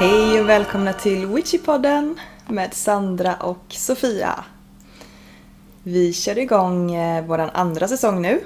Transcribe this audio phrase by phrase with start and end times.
[0.00, 2.18] Hej och välkomna till Witchypodden
[2.48, 4.44] med Sandra och Sofia.
[5.82, 8.40] Vi kör igång eh, vår andra säsong nu.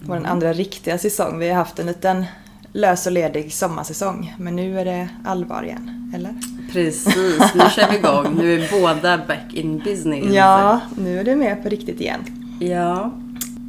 [0.00, 1.38] Vår andra riktiga säsong.
[1.38, 2.24] Vi har haft en liten
[2.72, 4.34] lös och ledig sommarsäsong.
[4.38, 6.34] Men nu är det allvar igen, eller?
[6.72, 8.34] Precis, nu kör vi igång.
[8.38, 10.34] Nu är båda back in business.
[10.34, 12.20] Ja, nu är du med på riktigt igen.
[12.60, 13.12] Ja.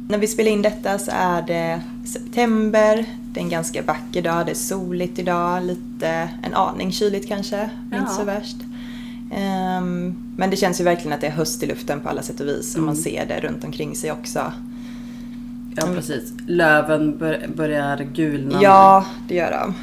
[0.08, 1.80] När vi spelar in detta så är det
[2.12, 3.19] september.
[3.32, 4.46] Det är en ganska vacker dag.
[4.46, 5.62] Det är soligt idag.
[5.64, 7.70] Lite, en aning kyligt kanske.
[7.90, 7.98] Ja.
[7.98, 8.56] Inte så värst.
[9.32, 12.40] Ehm, men det känns ju verkligen att det är höst i luften på alla sätt
[12.40, 12.74] och vis.
[12.76, 13.02] Och man Mm.
[13.02, 14.52] ser det runt omkring sig också.
[15.76, 16.32] Ja, precis.
[16.46, 18.62] Löven bör, börjar gulna.
[18.62, 19.74] Ja, det gör de.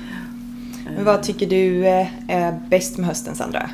[0.86, 3.70] Men Eh, vad tycker du eh, är bäst med hösten Sandra?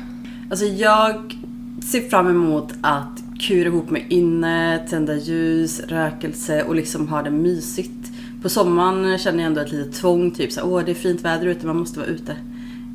[0.50, 1.38] Alltså jag
[1.82, 7.30] ser fram emot att kura ihop mig inne, tända ljus, rökelse och liksom ha det
[7.30, 8.12] mysigt.
[8.44, 11.46] På sommaren känner jag ändå ett litet tvång, typ så åh det är fint väder
[11.46, 12.32] ute, man måste vara ute.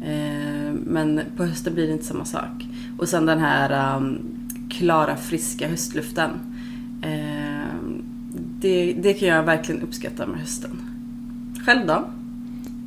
[0.05, 2.65] Eh, men på hösten blir det inte samma sak.
[2.99, 4.21] Och sen den här um,
[4.69, 6.29] klara, friska höstluften.
[7.01, 7.75] Eh,
[8.61, 10.81] det, det kan jag verkligen uppskatta med hösten.
[11.65, 12.09] Själv då?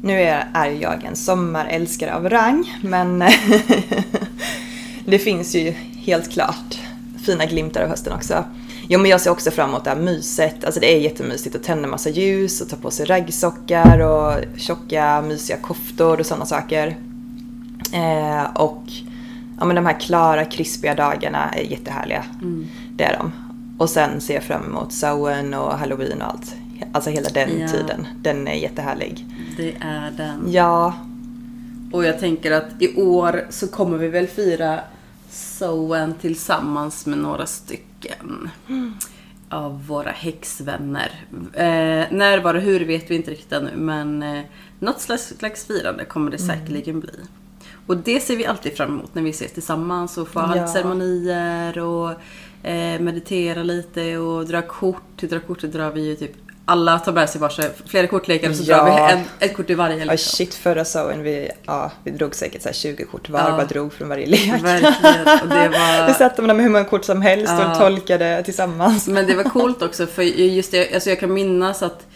[0.02, 3.18] Nu är jag en sommarälskare av rang, men
[5.04, 6.78] det finns ju helt klart
[7.22, 8.44] fina glimtar av hösten också.
[8.92, 10.64] Jo men jag ser också fram emot det här myset.
[10.64, 15.22] Alltså det är jättemysigt att tända massa ljus och ta på sig raggsockar och tjocka
[15.22, 16.96] mysiga koftor och sådana saker.
[17.92, 18.82] Eh, och
[19.58, 22.24] ja, men de här klara krispiga dagarna är jättehärliga.
[22.96, 23.32] Det är de.
[23.78, 26.54] Och sen ser jag fram emot Samhain och halloween och allt.
[26.92, 27.68] Alltså hela den Ja.
[27.68, 28.06] tiden.
[28.22, 29.26] Den är jättehärlig.
[29.56, 30.52] Det är den.
[30.52, 30.94] Ja,
[31.92, 34.80] Och jag tänker att i år så kommer vi väl fira
[35.30, 37.86] Soen tillsammans med några stycken
[39.48, 41.24] av våra häxvänner.
[41.52, 44.42] Eh, när, var och hur vet vi inte riktigt ännu men eh,
[44.78, 47.12] något slags, slags firande kommer det säkerligen bli.
[47.86, 50.68] Och det ser vi alltid fram emot när vi ses tillsammans och får ha Ja.
[50.68, 52.10] ceremonier och
[52.62, 55.02] eh, meditera lite och dra kort.
[55.16, 58.56] Till dra kortet drar vi ju typ alla tar med sig varsin, flera kortlekar och
[58.56, 58.76] så Ja.
[58.76, 59.96] drar vi en, ett kort i varje.
[60.04, 60.36] Ja Liksom.
[60.36, 63.50] shit, förra Samhain vi, ja, vi drog säkert så här 20 kort var, Ja.
[63.50, 64.62] bara drog från varje lek.
[64.62, 65.40] Verkligen.
[65.42, 66.06] Och det var...
[66.08, 67.70] Vi satte med hur många kort som helst Ja.
[67.72, 69.08] och tolkade tillsammans.
[69.08, 72.06] Men det var coolt också för just det, alltså jag kan minnas att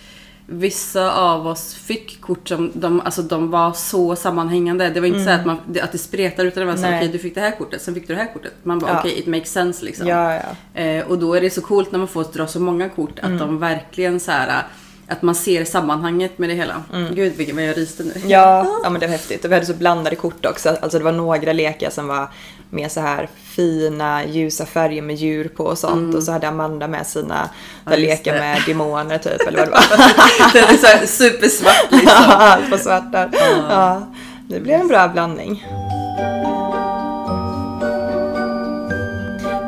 [0.47, 4.91] vissa av oss fick kort som de, alltså de var så sammanhängande.
[4.91, 6.99] Det var inte så att, man, att det spretade utan det var så Mm.
[6.99, 8.53] Okej du fick det här kortet, sen fick du det här kortet.
[8.63, 8.99] Man bara Ja.
[8.99, 10.07] okej, it makes sense liksom.
[10.09, 10.81] Ja, ja.
[10.81, 13.33] Eh, och då är det så coolt när man får dra så många kort Mm.
[13.35, 14.63] att de verkligen så här
[15.09, 16.83] att man ser sammanhanget med det hela.
[17.15, 18.13] Gud vilken vad jag ryste nu.
[18.17, 18.29] Mm.
[18.31, 19.45] Ja, ja men det var häftigt.
[19.45, 20.69] Och vi hade så blandade kort också.
[20.83, 22.29] Alltså det var några lekar som var
[22.71, 26.15] mer så här fina ljusa färger med djur på och sånt.
[26.15, 27.49] Och så hade Amanda med sina
[27.87, 28.01] Mm.
[28.03, 28.41] Ja, lekar det.
[28.41, 30.53] med demoner typ eller vad det var.
[30.53, 32.25] Den är så här supersvart liksom.
[32.27, 33.31] Allt var svart där.
[33.71, 34.07] Ja,
[34.49, 35.65] det blev en bra blandning.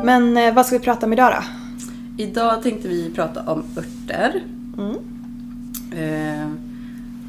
[0.03, 1.43] Men eh, vad ska vi prata om idag då?
[2.23, 4.43] Idag tänkte vi prata om örter.
[4.77, 4.95] Mm.
[5.91, 6.49] Eh,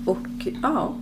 [0.05, 0.95] och ja,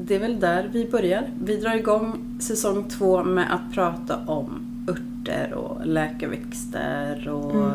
[0.00, 1.22] det är väl där vi börjar.
[1.44, 4.50] Vi drar igång säsong två med att prata om
[4.88, 7.70] örter och läkarväxter och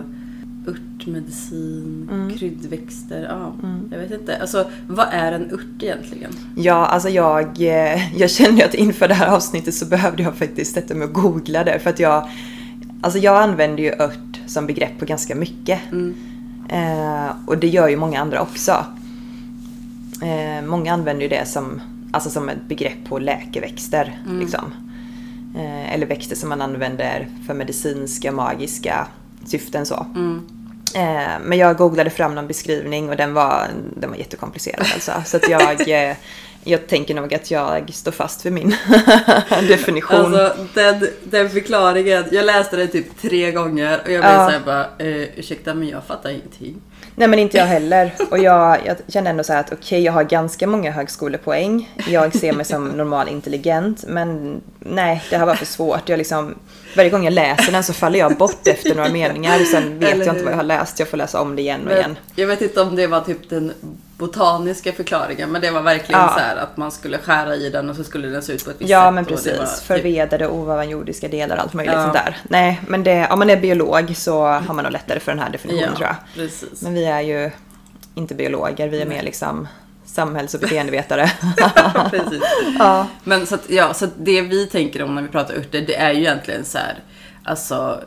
[0.67, 2.37] örtmedicin, Mm.
[2.37, 3.23] kryddväxter.
[3.29, 3.53] Ja,
[3.91, 4.37] Jag vet inte.
[4.37, 6.31] Alltså, vad är en ört egentligen?
[6.55, 10.35] Ja, alltså jag, eh, jag känner ju att inför det här avsnittet så behövde jag
[10.35, 11.79] faktiskt sätta mig och googla det.
[11.79, 12.29] För att jag,
[13.01, 15.79] alltså jag använder ju ört som begrepp på ganska mycket.
[15.91, 16.15] Mm.
[16.69, 18.85] Eh, och det gör ju många andra också.
[20.21, 21.81] Eh, många använder ju det som,
[22.13, 24.19] alltså som ett begrepp på läkeväxter.
[24.39, 24.73] Liksom.
[25.55, 29.07] Eh, eller växter som man använder för medicinska, magiska
[29.45, 30.05] syften så.
[30.15, 30.47] Mm.
[30.95, 35.11] Eh, men jag googlade fram någon beskrivning och den var, den var jättekomplicerad alltså.
[35.25, 36.15] Så att jag, eh,
[36.63, 38.69] jag tänker nog att jag står fast vid min
[39.67, 40.35] definition.
[40.35, 44.45] Alltså den, den förklaringen, jag läste den typ tre gånger och jag blev Ja.
[44.45, 46.81] såhär bara, eh, ursäkta men jag fattar ingenting.
[47.15, 48.11] Nej men inte jag heller.
[48.31, 51.89] Och jag, jag kände ändå så här att okej, jag har ganska många högskolepoäng.
[52.07, 54.03] Jag ser mig som normal intelligent.
[54.07, 56.09] Men nej, det här var för svårt.
[56.09, 56.55] Jag liksom,
[56.95, 59.59] varje gång jag läser den så faller jag bort efter några meningar.
[59.59, 60.99] Sen vet Eller jag inte vad jag har läst.
[60.99, 62.17] Jag får läsa om det igen och Men igen.
[62.35, 63.73] jag vet inte om det var typ den
[64.19, 66.33] botaniska förklaringen men det var verkligen Ja.
[66.33, 68.71] så här att man skulle skära i den och så skulle den se ut på
[68.71, 69.13] ett visst Ja sätt.
[69.13, 69.57] men och det precis.
[69.59, 72.01] var typ- Förvedade ovanjordiska delar och allt möjligt Ja.
[72.03, 72.37] sånt där.
[72.43, 75.49] Nej, men det, om man är biolog så har man nog lättare för den här
[75.49, 76.15] definitionen ja, tror jag.
[76.35, 76.81] Precis.
[76.81, 77.51] Men vi är ju
[78.15, 79.67] inte biologer, vi är mer liksom
[80.05, 81.31] samhälls och beteendevetare.
[82.09, 82.41] precis.
[82.79, 83.07] ja.
[83.23, 86.11] Men så att, ja, så det vi tänker om när vi pratar örter det är
[86.11, 86.99] ju egentligen så här,
[87.43, 88.01] alltså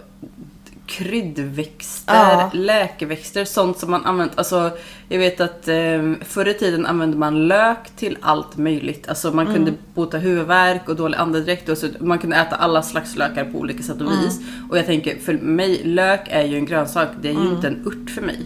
[0.98, 2.50] kryddväxter, Ja.
[2.54, 4.32] läkeväxter, sånt som man använt.
[4.34, 4.70] Alltså,
[5.08, 9.08] jag vet att eh, förr i tiden använde man lök till allt möjligt.
[9.08, 11.68] Alltså man kunde bota huvudvärk och dålig andedräkt.
[11.68, 14.40] Och så, man kunde äta alla slags lökar på olika sätt och vis.
[14.70, 17.08] Och jag tänker, för mig, lök är ju en grönsak.
[17.22, 18.40] Det är ju inte en urt för mig.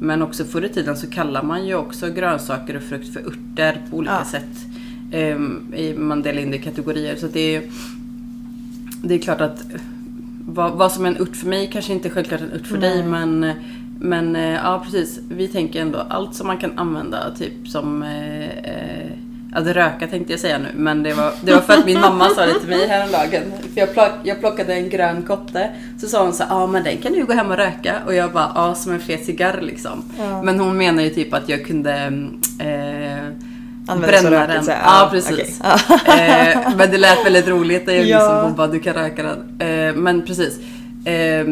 [0.00, 3.80] Men också förr i tiden så kallar man ju också grönsaker och frukt för örter
[3.90, 4.24] på olika Ja.
[4.30, 4.66] sätt.
[5.76, 7.16] I- man delar in det i kategorier.
[7.16, 7.62] Så det är
[9.04, 9.80] det är klart att eh,
[10.46, 12.78] vad, vad som är en urt för mig kanske inte är självklart en urt för
[12.78, 13.54] dig men
[14.00, 18.48] men eh, ja precis, vi tänker ändå allt som man kan använda typ som eh,
[18.48, 19.12] eh,
[19.54, 22.28] att röka tänkte jag säga nu men det var, det var för att min mamma
[22.28, 23.42] sa det till mig häromdagen.
[23.74, 26.84] För jag, plock, jag plockade en grön kotte så sa hon så ja ah, men
[26.84, 29.60] den kan du gå hem och röka och jag bara ja som en fet cigarr
[29.60, 30.04] liksom.
[30.18, 30.42] Ja.
[30.42, 31.92] Men hon menar ju typ att jag kunde
[32.60, 33.51] eh,
[33.86, 34.48] Använder som bränna den.
[34.50, 34.78] rökelse?
[34.84, 35.60] Ja, Ja, precis.
[35.88, 36.52] okej.
[36.54, 38.18] eh, men det lät väldigt roligt när jag Ja.
[38.18, 39.60] liksom, hon bara du kan röka den.
[39.88, 40.60] Eh, men precis.
[41.04, 41.46] Eh,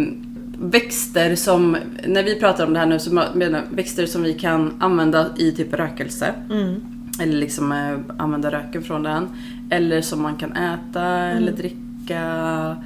[0.62, 4.72] växter som, när vi pratar om det här nu så menar växter som vi kan
[4.80, 6.34] använda i typ rökelse.
[6.50, 6.80] Mm.
[7.20, 9.28] Eller liksom eh, använda röken från den.
[9.70, 12.76] Eller som man kan äta eller dricka.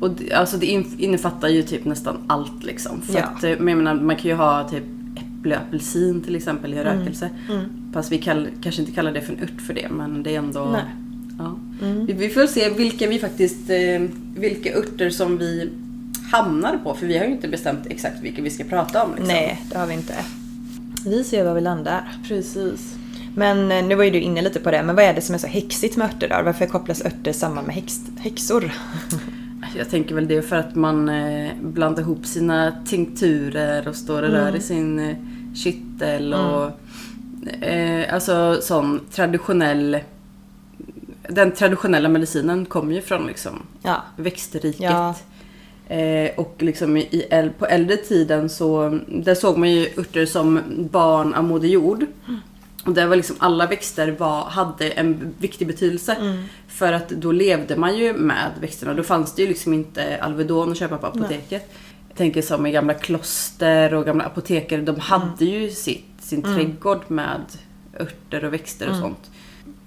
[0.00, 3.00] Och det, alltså det in- innefattar ju typ nästan allt liksom.
[3.00, 3.24] För Ja.
[3.24, 4.84] att, eh, men jag menar, man kan ju ha typ
[5.16, 7.30] äpple och apelsin till exempel i rökelse.
[7.48, 7.64] Mm.
[7.92, 10.38] Fast vi kall, kanske inte kallar det för en ört för det men det är
[10.38, 10.76] ändå...
[11.38, 11.58] Ja.
[11.82, 12.06] Mm.
[12.06, 14.02] Vi, vi får se vilka vi faktiskt, eh,
[14.36, 15.70] vilka örter som vi
[16.30, 16.94] hamnar på.
[16.94, 19.10] För vi har ju inte bestämt exakt vilka vi ska prata om.
[19.10, 19.28] Liksom.
[19.28, 20.14] Nej, det har vi inte.
[21.06, 22.12] Vi ser var vi landar.
[22.28, 22.96] Precis.
[23.34, 25.34] Men eh, nu var ju du inne lite på det, men vad är det som
[25.34, 26.42] är så häxigt med örter då?
[26.44, 28.72] Varför kopplas örter samman med häx, häxor?
[29.76, 34.22] Jag tänker väl det är för att man eh, blandar ihop sina tinkturer och står
[34.22, 35.16] och rör i sin eh,
[35.54, 36.70] kittel och
[37.60, 39.98] eh, alltså sån traditionell
[41.28, 44.02] den traditionella medicinen kommer ju från liksom Ja.
[44.16, 44.80] växtriket.
[44.80, 45.14] Ja.
[45.96, 50.60] Eh, och liksom i, på äldre tiden så där såg man ju örter som
[50.90, 52.06] barn av Moder Jord.
[52.84, 56.16] Och där var liksom alla växter var, hade en viktig betydelse.
[56.68, 58.94] För att då levde man ju med växterna.
[58.94, 61.70] Då fanns det ju liksom inte Alvedon att köpa på apoteket.
[62.08, 64.80] Jag tänker som i gamla kloster och gamla apotekare.
[64.80, 67.44] De hade ju sitt, sin trädgård med
[68.00, 69.30] örter och växter och sånt.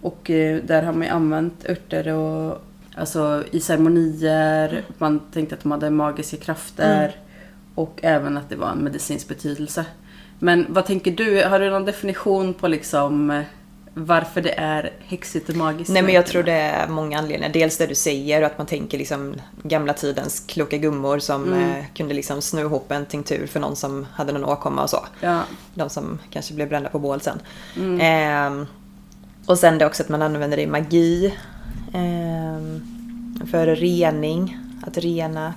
[0.02, 2.62] Och eh, där har man ju använt örter och
[2.96, 4.86] alltså i ceremonier.
[4.98, 7.16] Man tänkte att de hade magiska krafter.
[7.76, 9.86] Och även att det var en medicinsk betydelse.
[10.40, 11.44] Men vad tänker du?
[11.44, 13.44] Har du någon definition på liksom
[13.94, 15.92] varför det är häxigt och magiskt?
[15.92, 17.54] Nej men jag tror det är många anledningar.
[17.54, 22.14] Dels det du säger, att man tänker liksom gamla tidens kloka gummor som eh, kunde
[22.14, 25.06] liksom sno ihop en tinktur för någon som hade någon åkomma och så.
[25.22, 25.42] Ja.
[25.74, 27.40] De som kanske blev brända på bål sen.
[27.76, 28.00] Mm.
[28.02, 28.68] Ehm,
[29.46, 31.34] och sen det också att man använder det i magi.
[31.94, 32.82] ehm,
[33.52, 34.58] för rening,
[34.88, 35.54] att rena,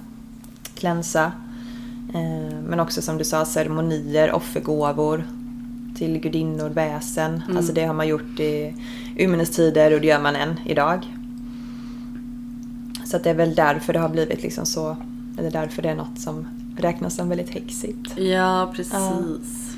[0.74, 1.32] klänsa.
[2.14, 5.24] Ehm, men också som du sa, ceremonier, offergåvor
[5.96, 7.42] till gudinnor, väsen.
[7.44, 7.56] Mm.
[7.56, 8.74] Alltså det har man gjort i
[9.18, 11.06] urminnes tider och det gör man än idag.
[13.04, 14.96] Så att det är väl därför det har blivit liksom så,
[15.38, 16.46] eller därför det är något som
[16.76, 18.18] räknas som väldigt häxigt.
[18.18, 19.76] Ja, precis.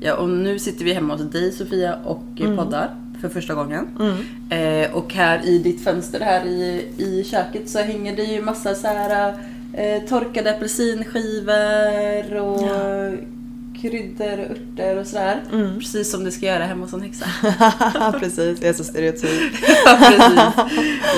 [0.00, 0.14] Ja.
[0.14, 2.56] och nu sitter vi hemma hos dig Sofia och mm.
[2.56, 3.88] poddar för första gången.
[4.00, 4.84] Mm.
[4.84, 8.74] Eh, och här i ditt fönster här i, i köket så hänger det ju massa
[8.74, 9.34] så här
[9.72, 13.12] eh, torkade apelsinskivor och Ja.
[13.90, 15.42] Kryddor och örter och sådär.
[15.52, 15.78] Mm.
[15.78, 17.26] Precis som det ska göra hemma hos en häxa.
[18.20, 19.52] Precis, jag är så stereotyp.
[19.86, 20.40] ja, precis.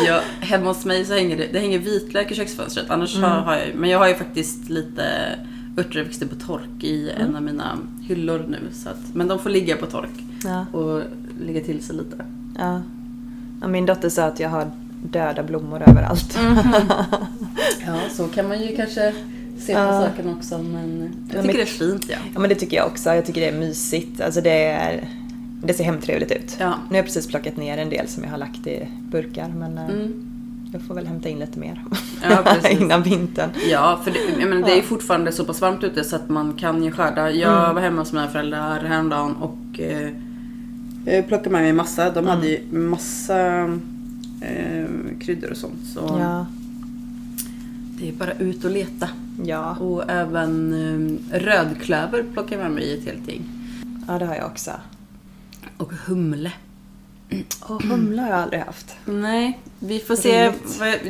[0.07, 2.91] Ja, hemma hos mig så hänger det, det hänger vitlök i köksfönstret.
[2.91, 3.31] Annars Mm.
[3.31, 5.05] har, jag, men jag har ju faktiskt lite
[5.79, 7.29] örter och växter på tork i Mm.
[7.29, 8.59] en av mina hyllor nu.
[8.73, 10.11] Så att, men de får ligga på tork
[10.45, 11.03] Ja, och
[11.41, 12.17] ligga till sig lite.
[12.59, 12.83] ja.
[13.61, 13.69] ja.
[13.69, 14.71] Min dotter sa att jag har
[15.03, 16.39] döda blommor överallt.
[17.87, 19.15] Ja, så kan man ju kanske
[19.59, 20.01] se på Ja.
[20.09, 20.59] saken också.
[20.59, 21.09] Men jag
[21.39, 22.17] Ja, tycker men- det är fint ja.
[22.35, 23.11] Ja men det tycker jag också.
[23.15, 24.21] Jag tycker det är mysigt.
[24.21, 25.09] Alltså det, är,
[25.63, 26.57] det ser hemtrevligt ut.
[26.61, 26.67] Ja.
[26.69, 29.79] Nu har jag precis plockat ner en del som jag har lagt i burkar men
[29.79, 30.13] eh, Mm.
[30.73, 31.85] jag får väl hämta in lite mer.
[32.23, 32.57] Ja.
[32.71, 33.51] Innan vintern.
[33.71, 36.83] Ja, för det, menar, det är fortfarande så pass varmt ute så att man kan
[36.85, 37.31] ju skörda.
[37.31, 37.75] Jag Mm.
[37.75, 40.09] var hemma hos mina föräldrar häromdagen och eh,
[41.05, 42.11] jag plockade med mig massa.
[42.11, 43.63] De hade ju massa
[44.41, 44.87] eh,
[45.21, 45.87] kryddor och sånt.
[45.95, 46.47] Så Ja.
[47.99, 49.09] Det är bara ut och leta.
[49.45, 49.77] Ja.
[49.77, 50.73] Och även
[51.33, 53.43] eh, rödklöver plockade jag med i ett helt gäng.
[54.09, 54.71] ja, det har jag också.
[55.77, 56.53] Och humle.
[57.61, 58.97] Och humla har jag aldrig haft.
[59.05, 60.53] Nej, vi får se.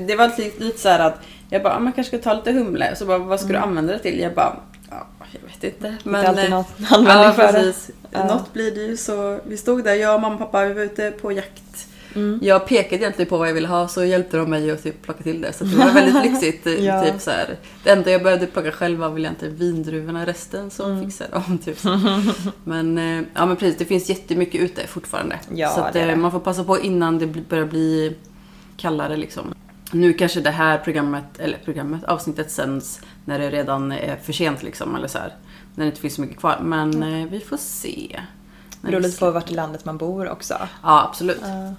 [0.06, 2.52] Det var lite, lite så här att jag bara, "Ah, man kanske ska ta lite
[2.52, 2.96] humle.
[2.96, 4.20] Så bara, vad ska du använda det till?
[4.20, 4.56] Jag bara,
[4.90, 5.96] ja, jag vet inte.
[6.04, 6.30] Men, Mm.
[6.30, 7.52] alltid eh, något användning ja, för det.
[7.52, 7.90] precis.
[8.10, 8.24] Ja.
[8.26, 9.40] Något blir det ju så.
[9.46, 11.62] Vi stod där, jag, mamma och pappa, vi var ute på jakt.
[12.40, 15.22] Jag pekade egentligen på vad jag ville ha så hjälpte de mig att typ plocka
[15.22, 15.52] till det.
[15.52, 16.66] Så det var väldigt lyxigt.
[16.80, 17.04] Ja.
[17.04, 17.56] typ så här.
[17.84, 21.04] Det enda jag behövde plocka själv var väl egentligen vindruvorna, resten så Mm.
[21.04, 21.58] fixade de.
[21.58, 21.78] Typ.
[21.78, 22.00] så.
[22.64, 25.38] Men, eh, ja, men precis, det finns jättemycket ute fortfarande.
[25.54, 26.16] Ja, så att, det eh, det.
[26.16, 28.16] man får passa på innan det börjar bli
[28.76, 29.54] kallare liksom.
[29.92, 34.62] Nu kanske det här programmet, eller programmet, avsnittet sänds när det redan är för sent
[34.62, 34.96] liksom.
[34.96, 35.34] Eller så här,
[35.74, 36.58] när det inte finns så mycket kvar.
[36.62, 38.20] Men eh, vi får se.
[38.80, 40.54] Det beror lite på vart i landet man bor också.
[40.82, 41.38] Ja, absolut.
[41.42, 41.74] Ja.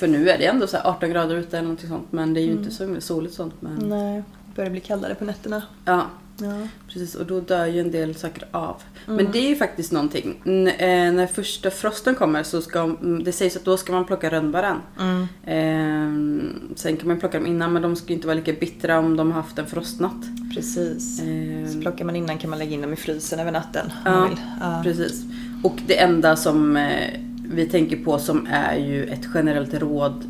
[0.00, 2.06] För nu är det ändå så här 18 grader ute eller något sånt.
[2.12, 3.54] Men det är ju inte så soligt sånt.
[3.60, 4.16] Men, Nej,
[4.46, 5.62] det börjar bli kallare på nätterna.
[5.84, 6.06] ja,
[6.42, 6.52] Ja.
[6.88, 7.14] precis.
[7.14, 8.82] Och då dör ju en del saker av.
[9.06, 9.16] Mm.
[9.16, 10.42] Men det är ju faktiskt någonting.
[10.46, 14.04] N- eh, när första frosten kommer så ska mm, det sägs att då ska man
[14.04, 14.76] plocka rönnbären.
[15.00, 15.22] Mm.
[15.44, 19.16] Eh, sen kan man plocka dem innan men de ska inte vara lika bittra om
[19.16, 20.24] de har haft en frostnatt.
[20.54, 21.20] Precis.
[21.22, 23.92] Eh, Så plockar man innan kan man lägga in dem i frysen över natten.
[24.04, 24.28] Ja.
[24.60, 24.80] Ja.
[24.84, 25.22] Precis.
[25.62, 27.20] Och det enda som eh,
[27.54, 30.24] vi tänker på som är ju ett generellt råd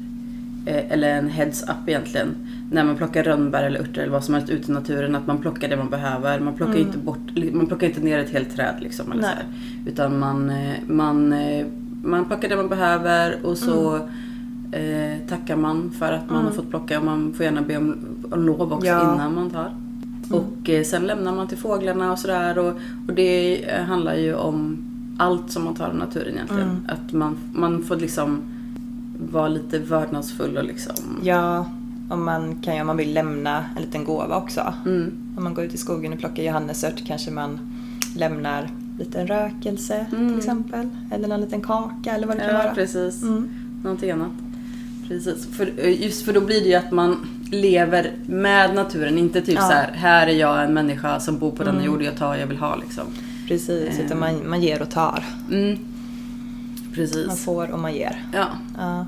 [0.67, 2.35] eh, eller en heads up egentligen.
[2.73, 5.15] När man plockar rönnbär eller örter eller vad som helst ute i naturen.
[5.15, 6.41] Att man plockar det man behöver.
[6.41, 7.19] Man plockar, inte, bort,
[7.53, 9.13] man plockar inte ner ett helt träd liksom.
[9.13, 9.45] Eller så här.
[9.87, 11.67] Utan man, eh, man, eh,
[12.05, 13.97] man plockar det man behöver och så
[14.73, 16.99] eh, tackar man för att man har fått plocka.
[16.99, 17.97] Och man får gärna be om,
[18.31, 19.15] om lov också Ja.
[19.15, 19.75] innan man tar.
[20.31, 22.59] Och eh, sen lämnar man till fåglarna och sådär.
[22.59, 22.73] Och,
[23.09, 24.90] och det handlar ju om
[25.21, 26.89] allt som man tar av naturen egentligen.
[26.89, 28.43] Att man, man får liksom
[29.31, 30.95] vara lite vördnadsfull och liksom...
[31.23, 31.67] Ja,
[32.11, 34.75] om man kan ju om man vill lämna en liten gåva också.
[34.87, 37.59] Mm, Om man går ut i skogen och plockar johannesört kanske man
[38.17, 40.89] lämnar lite en rökelse till exempel.
[41.13, 42.75] Eller någon liten kaka eller vad det kan ja, vara.
[42.75, 43.23] precis.
[43.23, 43.49] Mm.
[43.85, 44.31] Någonting annat.
[45.09, 45.47] Precis.
[45.47, 47.17] För, eh, just för då blir det ju att man
[47.51, 49.19] lever med naturen.
[49.19, 49.61] Inte typ Ja.
[49.63, 51.87] så här, här är jag en människa som bor på denna Mm.
[51.87, 53.05] jord och jag tar vad jag vill ha liksom.
[53.51, 54.05] Precis, Eh.
[54.07, 55.25] utan man, man ger och tar.
[55.51, 55.79] Mm.
[56.95, 57.27] Precis.
[57.27, 58.25] Man får och man ger.
[58.33, 58.47] Ja.
[58.79, 59.07] Ja.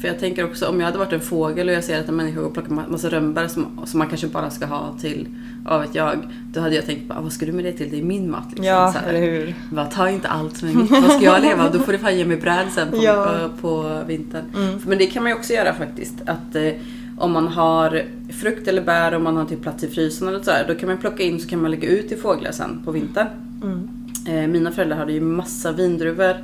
[0.00, 2.16] För jag tänker också om jag hade varit en fågel och jag ser att en
[2.16, 5.26] människa går och plockar ma- massa rönnbär som, som man kanske bara ska ha till,
[5.66, 6.18] av vet jag.
[6.52, 7.90] Då hade jag tänkt, bara, vad ska du med det till?
[7.90, 8.44] Det är min mat.
[8.48, 8.64] Liksom.
[8.64, 9.08] Ja, så här.
[9.08, 9.54] eller hur?
[9.70, 10.90] Bara, ta inte allt som är mitt.
[10.90, 11.70] Vad ska jag leva?
[11.70, 13.48] Då får du fan ge mig bröd sen på, Ja.
[13.60, 14.44] på, på vintern.
[14.56, 14.78] Mm.
[14.86, 16.14] Men det kan man ju också göra faktiskt.
[16.26, 16.72] Att eh,
[17.18, 20.50] om man har frukt eller bär och man har typ plats i frysen eller så
[20.50, 22.90] här, då kan man plocka in så kan man lägga ut till fåglar sen på
[22.90, 23.26] vintern.
[23.62, 23.88] Mm.
[24.28, 26.36] Eh, mina föräldrar hade ju massa vindruvor.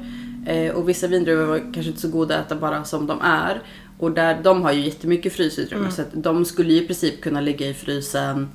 [0.47, 3.63] Eh, och vissa vindruvor var kanske inte så goda att äta bara som de är.
[3.99, 7.41] Och där, de har ju jättemycket frysutrymme så att de skulle ju i princip kunna
[7.41, 8.49] ligga i frysen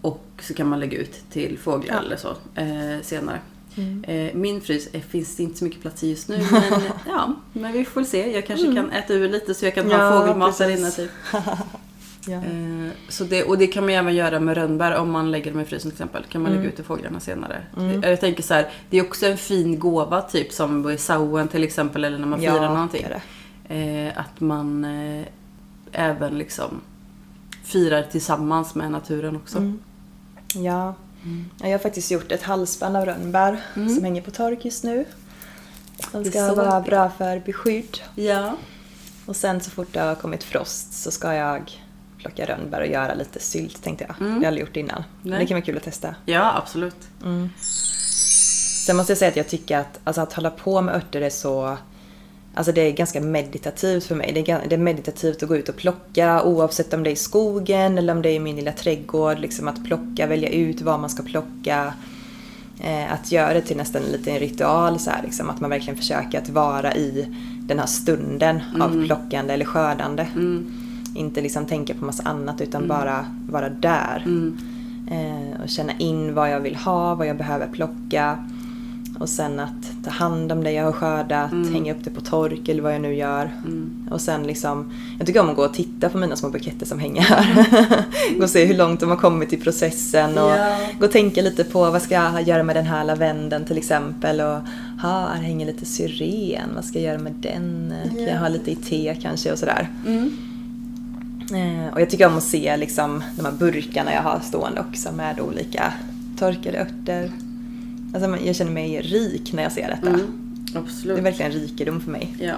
[0.00, 2.00] och så kan man lägga ut till fåglar Ja.
[2.06, 3.38] eller så eh, senare.
[3.76, 4.04] Mm.
[4.04, 6.62] Eh, min frys eh, finns det inte så mycket plats i just nu men
[7.06, 8.32] ja, men vi får se.
[8.34, 10.04] Jag kanske kan äta ur lite så jag kan ha Mm.
[10.06, 11.10] Ja, fågelmat där inne typ.
[12.26, 12.34] Ja.
[12.36, 15.60] Eh, så det, och det kan man även göra med rönnbär om man lägger dem
[15.60, 16.24] i frysen till exempel.
[16.28, 16.60] kan man Mm.
[16.60, 17.62] lägga ut till fåglarna senare.
[18.02, 21.64] Jag tänker så här, det är också en fin gåva typ som i sauen till
[21.64, 23.02] exempel eller när man firar någonting.
[23.04, 23.08] är
[23.68, 23.74] det.
[23.74, 25.24] Eh, att man eh,
[25.92, 26.80] även liksom
[27.64, 29.58] firar tillsammans med naturen också.
[29.58, 29.78] Mm.
[30.54, 30.94] Ja.
[31.60, 33.94] ja, jag har faktiskt gjort ett halsband av rönnbär Mm.
[33.94, 35.04] som hänger på tork just nu.
[36.12, 37.98] Är ska vara bra för beskydd.
[38.14, 38.56] Ja.
[39.26, 41.80] Och sen så fort det har kommit frost så ska jag
[42.24, 44.16] plocka rönnbär och göra lite sylt tänkte jag.
[44.20, 44.28] Mm.
[44.28, 45.04] Det har jag aldrig gjort innan.
[45.22, 46.14] Men det kan vara kul att testa.
[46.24, 46.96] ja, absolut.
[48.86, 51.30] Sen måste jag säga att jag tycker att, alltså att hålla på med örter är
[51.30, 51.76] så...
[52.56, 54.32] Alltså det är ganska meditativt för mig.
[54.32, 57.16] Det är, det är meditativt att gå ut och plocka oavsett om det är i
[57.16, 59.38] skogen eller om det är i min lilla trädgård.
[59.38, 61.94] Liksom att plocka, välja ut vad man ska plocka.
[62.80, 65.96] Eh, att göra det till nästan en liten ritual så här, liksom, Att man verkligen
[65.96, 70.26] försöker att vara i den här stunden av plockande eller skördande.
[71.14, 74.22] Inte liksom tänka på massa annat utan bara vara där.
[74.26, 74.56] Mm.
[75.10, 78.38] Eh, och känna in vad jag vill ha, vad jag behöver plocka.
[79.18, 82.68] Och sen att ta hand om det jag har skördat, hänga upp det på tork
[82.68, 83.50] eller vad jag nu gör.
[84.10, 86.98] Och sen liksom, jag tycker om att gå och titta på mina små buketter som
[86.98, 88.04] hänger här.
[88.38, 90.78] gå och se hur långt de har kommit i processen och Ja.
[90.98, 94.40] gå och tänka lite på vad ska jag göra med den här lavendeln till exempel.
[94.40, 94.58] Och
[95.02, 97.94] ha, här hänger lite syren, vad ska jag göra med den?
[98.10, 99.88] Kan jag ha lite i te kanske och sådär.
[100.06, 100.30] Mm.
[101.52, 105.12] Eh, och jag tycker om att se liksom, de här burkarna jag har stående också
[105.12, 105.92] med olika
[106.38, 107.30] torkade örter.
[108.14, 110.08] Alltså, jag känner mig rik när jag ser detta.
[110.08, 110.20] Mm.
[110.72, 111.18] Det Absolut.
[111.18, 112.36] är verkligen en rikedom för mig.
[112.40, 112.54] Ja.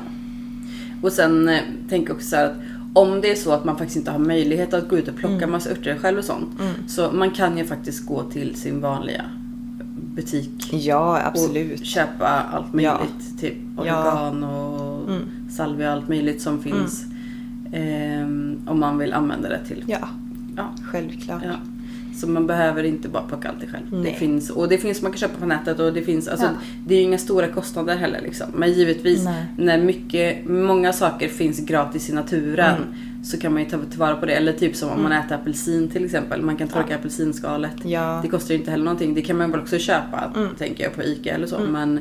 [1.03, 2.57] Och sen eh, tänker jag också så här att
[2.95, 5.47] om det är så att man faktiskt inte har möjlighet att gå ut och plocka
[5.47, 6.61] massa örter själv och sånt.
[6.61, 6.73] Mm.
[6.89, 9.25] Så man kan ju faktiskt gå till sin vanliga
[10.15, 10.69] butik.
[10.73, 11.81] Ja, absolut.
[11.81, 13.41] Och köpa allt möjligt.
[13.41, 13.83] Typ Ja.
[13.83, 15.23] oregan och Mm.
[15.51, 17.05] salvia och allt möjligt som finns.
[17.05, 17.16] Ehm,
[18.67, 19.85] om man vill använda det till.
[19.87, 20.09] Ja,
[20.57, 20.75] Ja.
[20.85, 21.43] självklart.
[21.45, 21.55] Ja.
[22.17, 24.03] Så man behöver inte bara plocka allting själv.
[24.05, 26.53] Det finns, och det finns, man kan köpa på nätet och det finns, alltså, Ja.
[26.87, 28.47] det är ju inga stora kostnader heller liksom.
[28.55, 29.45] Men givetvis, Nej.
[29.59, 33.25] när mycket, många saker finns gratis i naturen Mm.
[33.25, 34.33] så kan man ju ta tillvara på det.
[34.33, 36.43] Eller typ som om man äter apelsin till exempel.
[36.43, 37.73] Man kan torka apelsinskalet.
[37.85, 38.21] Ja.
[38.23, 39.15] Det kostar ju inte heller någonting.
[39.15, 41.59] Det kan man väl också köpa, tänker jag, på ICA eller så.
[41.61, 42.01] Men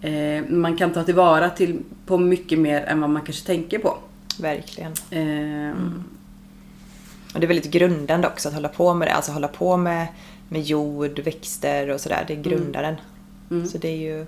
[0.00, 3.98] eh, man kan ta tillvara till, på mycket mer än vad man kanske tänker på.
[4.40, 4.92] Verkligen.
[5.10, 5.76] Eh,
[7.34, 9.12] Och det är väldigt grundande också att hålla på med det.
[9.14, 10.06] Alltså hålla på med,
[10.48, 12.24] med jord, växter och sådär.
[12.28, 12.96] Det grundar en.
[13.50, 13.68] Mm.
[13.68, 14.26] Så det är ju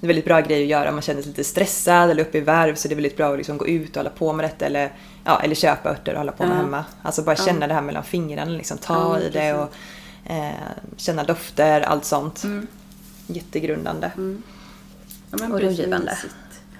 [0.00, 2.38] är en väldigt bra grej att göra om man känner sig lite stressad eller uppe
[2.38, 2.74] i varv.
[2.74, 4.66] Så det är väldigt bra att liksom gå ut och hålla på med detta.
[4.66, 4.92] Eller,
[5.24, 6.56] ja, eller köpa örter och hålla på med Ja.
[6.56, 6.84] hemma.
[7.02, 8.50] Alltså bara känna det här mellan fingrarna.
[8.50, 9.72] Liksom, ta Ja, i det och
[10.24, 10.50] eh,
[10.96, 12.44] känna dofter, allt sånt.
[12.44, 12.66] Mm.
[13.26, 14.10] Jättegrundande.
[15.30, 15.60] ja, men Och.
[15.62, 16.26] Mysigt.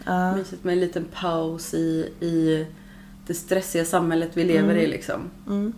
[0.07, 0.37] Ja.
[0.37, 2.67] mysigt med en liten paus i, i
[3.27, 5.31] det stressiga samhället vi lever i liksom.
[5.47, 5.73] Mm.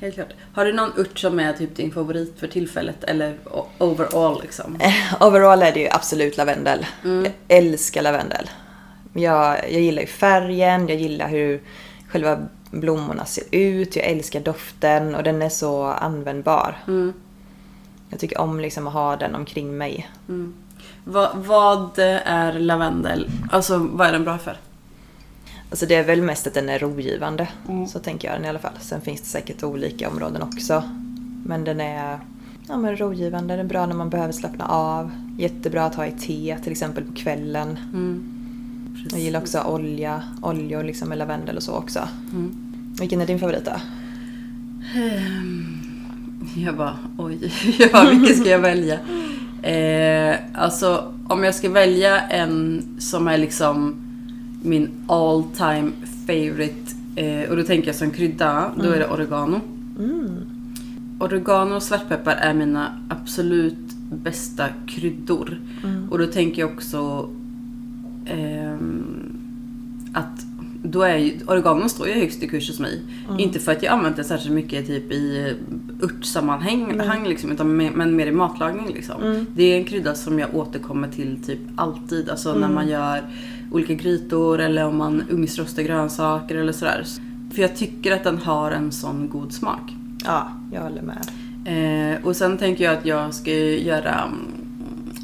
[0.00, 0.32] Helt klart.
[0.52, 3.38] Har du någon ört som är typ din favorit för tillfället eller
[3.78, 4.78] overall liksom?
[5.20, 6.86] Overall är det ju absolut lavendel.
[7.04, 7.24] Mm.
[7.24, 8.50] Jag älskar lavendel.
[9.12, 11.60] Jag, jag gillar ju färgen, jag gillar hur
[12.08, 16.76] själva blommorna ser ut, jag älskar doften och den är så användbar.
[16.86, 17.12] Mm.
[18.10, 20.10] Jag tycker om liksom att ha den omkring mig.
[20.28, 20.54] Mm.
[21.04, 23.30] Vad, vad är lavendel?
[23.50, 24.56] Alltså vad är den bra för?
[25.70, 27.48] Alltså det är väl mest att den är rogivande.
[27.68, 27.86] Mm.
[27.86, 28.72] Så tänker jag den i alla fall.
[28.80, 30.82] Sen finns det säkert olika områden också.
[31.46, 32.18] Men den är
[32.68, 35.10] ja, men rogivande, den är bra när man behöver slappna av.
[35.38, 37.78] Jättebra att ha i te till exempel på kvällen.
[37.92, 38.30] Mm.
[39.10, 42.08] Jag gillar också olja, oljor liksom med lavendel och så också.
[42.32, 42.54] Mm.
[43.00, 43.72] Vilken är din favorit då?
[45.00, 45.78] Ehm,
[46.56, 47.52] Jag bara, oj,
[47.92, 48.98] ja, vilken ska jag välja?
[49.64, 53.94] Eh, alltså, om jag ska välja en som är liksom
[54.62, 55.90] min all time
[56.26, 59.60] favorite, eh, och då tänker jag som krydda, då är det oregano.
[59.98, 60.30] Mm.
[61.20, 65.60] Oregano och svartpeppar är mina absolut bästa kryddor.
[65.84, 66.08] Mm.
[66.08, 67.28] Och då tänker jag också
[68.26, 69.36] ehm,
[70.12, 70.43] att
[70.94, 73.00] då är ju, oregano står ju högst i kurs hos mig.
[73.28, 73.40] Mm.
[73.40, 75.54] Inte för att jag använt det särskilt mycket typ i
[76.02, 78.94] örtsammanhang, hang liksom, utan mer, men mer i matlagning.
[78.94, 79.22] Liksom.
[79.22, 79.46] Mm.
[79.56, 82.30] Det är en krydda som jag återkommer till typ alltid.
[82.30, 82.74] Alltså när Mm.
[82.74, 83.22] man gör
[83.72, 87.04] olika grytor eller om man ugnsrostar grönsaker eller sådär.
[87.54, 89.92] För jag tycker att den har en sån god smak.
[90.24, 91.26] Ja, jag håller med.
[91.66, 94.38] Eh, och sen tänker jag att jag ska göra mm,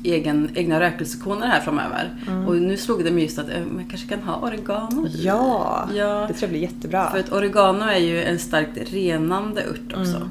[0.05, 2.11] egen, egna rökelsekoner här framöver.
[2.47, 5.07] Och nu slog det mig just att eh, man kanske kan ha oregano.
[5.15, 6.25] Ja, Ja.
[6.29, 7.11] det tror jag blir jättebra.
[7.11, 10.31] För att oregano är ju en starkt renande ört också.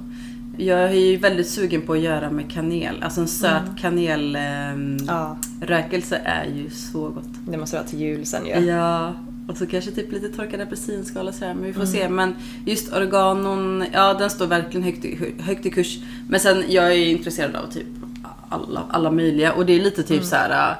[0.58, 2.96] Jag är ju väldigt sugen på att göra med kanel.
[3.04, 7.30] Alltså en söt kanelrökelse Ja, är ju så gott.
[7.48, 8.52] det måste vara till jul sen ju.
[8.52, 9.14] Ja,
[9.48, 12.10] och så kanske typ lite torkad apelsinskal och sådär, men vi får se.
[12.10, 15.98] Men just oreganon, ja den står verkligen högt i, högt i kurs.
[16.30, 17.88] Men sen, jag är intresserad av typ
[18.50, 20.76] alla, alla möjliga och det är lite typ så här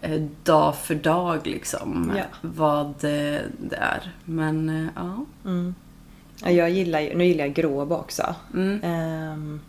[0.00, 2.12] eh, dag för dag liksom.
[2.16, 2.24] Ja.
[2.40, 4.12] Vad det, det är.
[4.24, 5.24] Men eh, ja.
[5.44, 5.74] Mm.
[6.44, 8.34] Ja, jag gillar ju, nu gillar jag gråbo också.
[8.54, 8.80] Mm.
[8.84, 9.60] Ehm,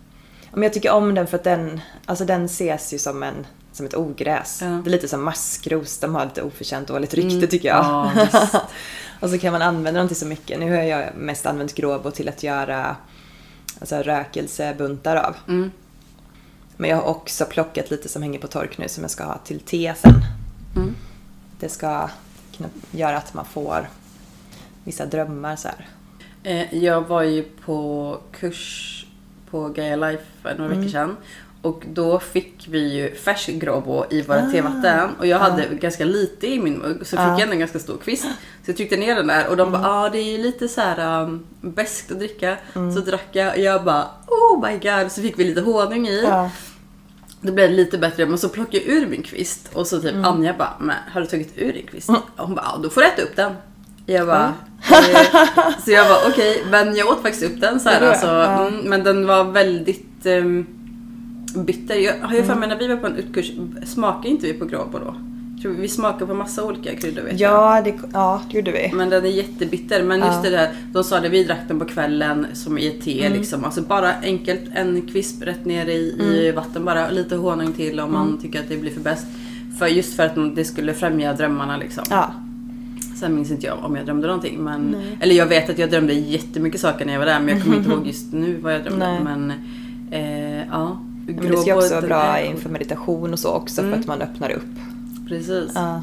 [0.53, 3.85] men jag tycker om den för att den, alltså den ses ju som, en, som
[3.85, 4.59] ett ogräs.
[4.61, 4.67] Ja.
[4.67, 7.47] Det är lite som maskros, de har lite oförtjänt dåligt rykte Mm.
[7.47, 7.85] tycker jag.
[7.85, 8.11] Ja,
[9.19, 10.59] och så kan man använda dem till så mycket.
[10.59, 12.95] Nu har jag mest använt gråbo till att göra
[13.79, 15.35] alltså, rökelsebuntar av.
[15.47, 15.71] Mm.
[16.77, 19.37] Men jag har också plockat lite som hänger på tork nu som jag ska ha
[19.37, 20.21] till te sen.
[20.75, 20.95] Mm.
[21.59, 22.09] Det ska
[22.57, 23.89] kunna göra att man får
[24.83, 25.87] vissa drömmar så här.
[26.43, 29.05] Eh, Jag var ju på kurs
[29.49, 31.17] på Gaia Life för några veckor sedan.
[31.61, 34.51] Och då fick vi ju färsk gråbo i våra Ah.
[34.51, 35.09] tevatten.
[35.19, 36.97] Och jag hade ganska lite i min mugg.
[36.99, 37.39] Så fick Ah.
[37.39, 38.23] jag en ganska stor kvist.
[38.23, 38.29] Så
[38.71, 41.21] jag tryckte ner den där och de bara ah, det är ju lite så här
[41.23, 42.57] um, beskt att dricka.
[42.73, 45.11] Så drack jag och jag bara oh my god.
[45.11, 46.23] Så fick vi lite honung i.
[46.23, 46.49] Ja.
[47.41, 50.13] Det blev lite bättre men så plockade jag ur min kvist och så Mm.
[50.15, 52.09] typ Anja bara men har du tagit ur din kvist?
[52.09, 53.51] Och hon bara ja, då får du äta upp den.
[54.05, 54.53] Jag bara
[54.91, 58.75] eh, Så jag bara okej men jag åt faktiskt upp den så här, alltså, mm,
[58.89, 60.67] Men den var väldigt um,
[61.55, 61.95] bitter.
[61.95, 62.49] Jag har ju Mm.
[62.49, 63.51] för mig när vi var på en utkurs
[63.85, 65.15] smakade inte vi på gråbo då?
[65.63, 67.51] Jag Vi smakade på massa olika kryddor vet jag.
[67.53, 68.91] Ja, det, ja, det gjorde vi.
[68.93, 70.03] Men den är jättebitter.
[70.03, 70.41] Men just Ja.
[70.41, 73.37] det där, de sa det, vi drack den på kvällen som i ett te Mm.
[73.39, 73.65] liksom.
[73.65, 77.09] Alltså bara enkelt, en kvisp rätt ner i, i vatten bara.
[77.09, 78.37] Lite honung till om man Mm.
[78.41, 79.25] tycker att det blir för bäst.
[79.79, 82.03] För just för att det skulle främja drömmarna liksom.
[82.09, 82.31] Ja.
[83.15, 84.57] Sen minns inte jag om jag drömde någonting.
[84.63, 87.39] Men, eller jag vet att jag drömde jättemycket saker när jag var där.
[87.39, 89.05] Men jag kommer inte ihåg just nu vad jag drömde.
[89.07, 89.19] Nej.
[89.23, 89.53] Men
[90.11, 91.01] eh, ja.
[91.25, 93.93] Men det ska också vara den bra är- inför meditation och så också Mm.
[93.93, 94.75] för att man öppnar upp.
[95.27, 95.71] Precis.
[95.75, 96.01] Ja.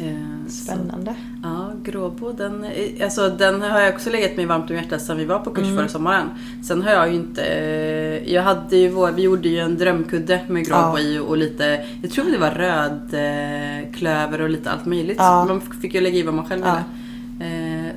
[0.00, 1.14] Eh, så- Spännande.
[1.42, 5.16] Ja, Gråbo den, är- alltså, den har jag också legat mig varmt om hjärtat sedan
[5.18, 5.76] vi var på kurs Mm.
[5.76, 6.28] förra sommaren.
[6.64, 7.42] Sen har jag ju inte...
[7.44, 11.00] eh, Jag hade ju vår, vi gjorde ju en drömkudde med Gråbo Ja.
[11.00, 11.84] i och lite...
[12.02, 15.16] Jag tror det var röd eh, klöver och lite allt möjligt.
[15.20, 15.44] Ja.
[15.44, 16.70] Man fick ju lägga i vad man själv Ja.
[16.70, 16.78] ville.
[16.78, 17.01] Eh,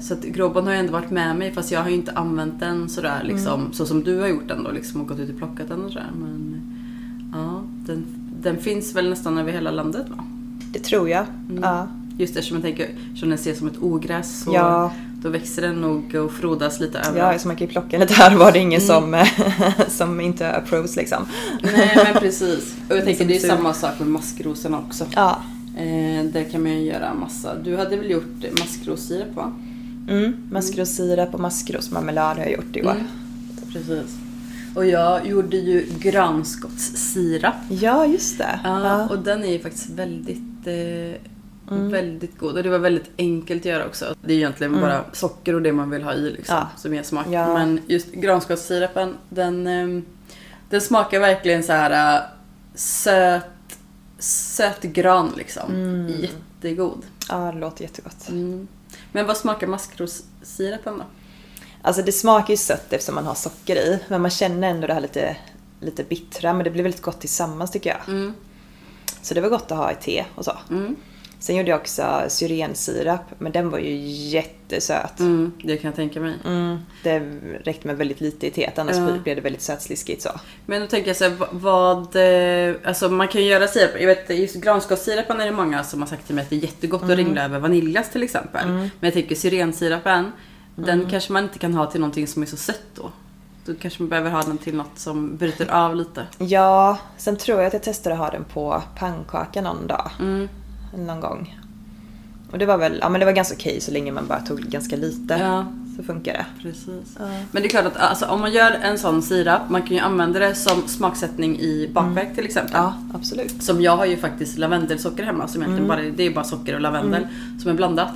[0.07, 2.59] Så att Gråbon har ju ändå varit med mig fast jag har ju inte använt
[2.59, 3.73] den sådär liksom, Mm.
[3.73, 5.91] så som du har gjort den då liksom och gått ut och plockat den och
[5.91, 6.09] sådär.
[6.19, 6.61] Men
[7.33, 8.05] ja, den,
[8.41, 10.23] den finns väl nästan över hela landet va?
[10.71, 11.25] Det tror jag.
[11.49, 11.63] Mm.
[11.63, 11.87] Ja.
[12.17, 14.91] Just eftersom jag tänker, som den ser som ett ogräs så Ja.
[15.21, 17.41] då växer den nog och frodas lite Ja, överallt.
[17.41, 18.87] så man kan ju plocka lite här var det ingen Mm.
[18.87, 19.25] som,
[19.87, 21.25] som inte är pros liksom.
[21.63, 22.75] Nej men precis.
[22.89, 25.05] Och jag tänker det är ju Som samma sak med maskrosorna också.
[25.15, 25.39] Ja.
[25.77, 27.55] Eh, där kan man ju göra massa.
[27.55, 29.51] Du hade väl gjort maskrossirap va?
[30.07, 30.47] Mm.
[30.51, 32.91] Maskrosirap och maskrosmarmelad har jag gjort i år.
[32.91, 33.07] Mm.
[33.73, 34.17] Precis.
[34.75, 37.53] Och jag gjorde ju granskottssirap.
[37.69, 38.59] Ja, just det.
[38.63, 41.21] Ja, och den är ju faktiskt väldigt, eh,
[41.71, 41.89] Mm.
[41.89, 42.57] väldigt god.
[42.57, 44.15] Och det var väldigt enkelt att göra också.
[44.25, 44.81] Det är egentligen Mm.
[44.85, 46.67] bara socker och det man vill ha i liksom, Ja.
[46.77, 47.25] som ger smak.
[47.29, 47.53] Ja.
[47.53, 50.01] Men just granskottssirapen, den, eh,
[50.69, 52.21] den smakar verkligen så här eh,
[52.75, 53.43] söt,
[54.19, 55.71] söt gran liksom.
[55.73, 56.07] Mm.
[56.07, 57.01] Jättegod.
[57.29, 58.29] Ja, det låter jättegott.
[58.29, 58.67] Mm.
[59.15, 61.05] Men vad smakar maskrossirapen då?
[61.81, 63.99] Alltså det smakar ju sött eftersom man har socker i.
[64.07, 65.37] Men man känner ändå det här lite,
[65.79, 66.53] lite bittra.
[66.53, 68.15] Men det blir väldigt gott tillsammans tycker jag.
[68.15, 68.33] Mm.
[69.21, 70.57] Så det var gott att ha i te och så.
[70.69, 70.95] Mm.
[71.45, 73.21] Sen gjorde jag också syrensirap.
[73.37, 73.95] Men den var ju
[74.29, 75.19] jättesöt.
[75.19, 76.33] Mm, det kan jag tänka mig.
[76.45, 77.19] Mm, det
[77.63, 78.79] räckte med väldigt lite i teet.
[78.79, 79.17] Annars Ja.
[79.23, 80.29] blev det väldigt sötsliskigt så.
[80.65, 83.91] Men då tänker jag så här, vad- eh, Alltså man kan ju göra sirap.
[83.99, 86.59] Jag vet just granskotssirapen är det många som har sagt till mig att det är
[86.59, 88.67] jättegott att ringla över vaniljglass till exempel.
[88.67, 90.31] Men jag tänker syrensirapen,
[90.75, 93.11] den kanske man inte kan ha till någonting som är så sött då.
[93.65, 96.25] Då kanske man behöver ha den till något som bryter av lite.
[96.37, 100.11] Ja, sen tror jag att jag testade att ha den på pannkaka någon dag.
[100.95, 101.07] Mm.
[101.07, 101.59] Någon gång.
[102.51, 104.59] Och det var väl, ja men det var ganska okej så länge man bara tog
[104.59, 105.33] ganska lite.
[105.33, 105.65] Ja,
[105.97, 106.45] Så funkar det.
[106.61, 107.15] precis.
[107.19, 107.25] Ja.
[107.51, 109.99] Men det är klart att alltså, om man gör en sån sirap, man kan ju
[110.03, 112.73] använda det som smaksättning i bakverk till exempel.
[112.75, 113.63] Ja, absolut.
[113.63, 116.81] Som jag har ju faktiskt lavendelsocker hemma som egentligen bara, det är bara socker och
[116.81, 117.27] lavendel
[117.61, 118.13] som är blandat.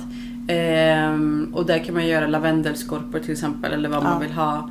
[0.48, 4.18] Ehm, och där kan man göra lavendelskorpor till exempel eller vad man Ja.
[4.18, 4.70] vill ha.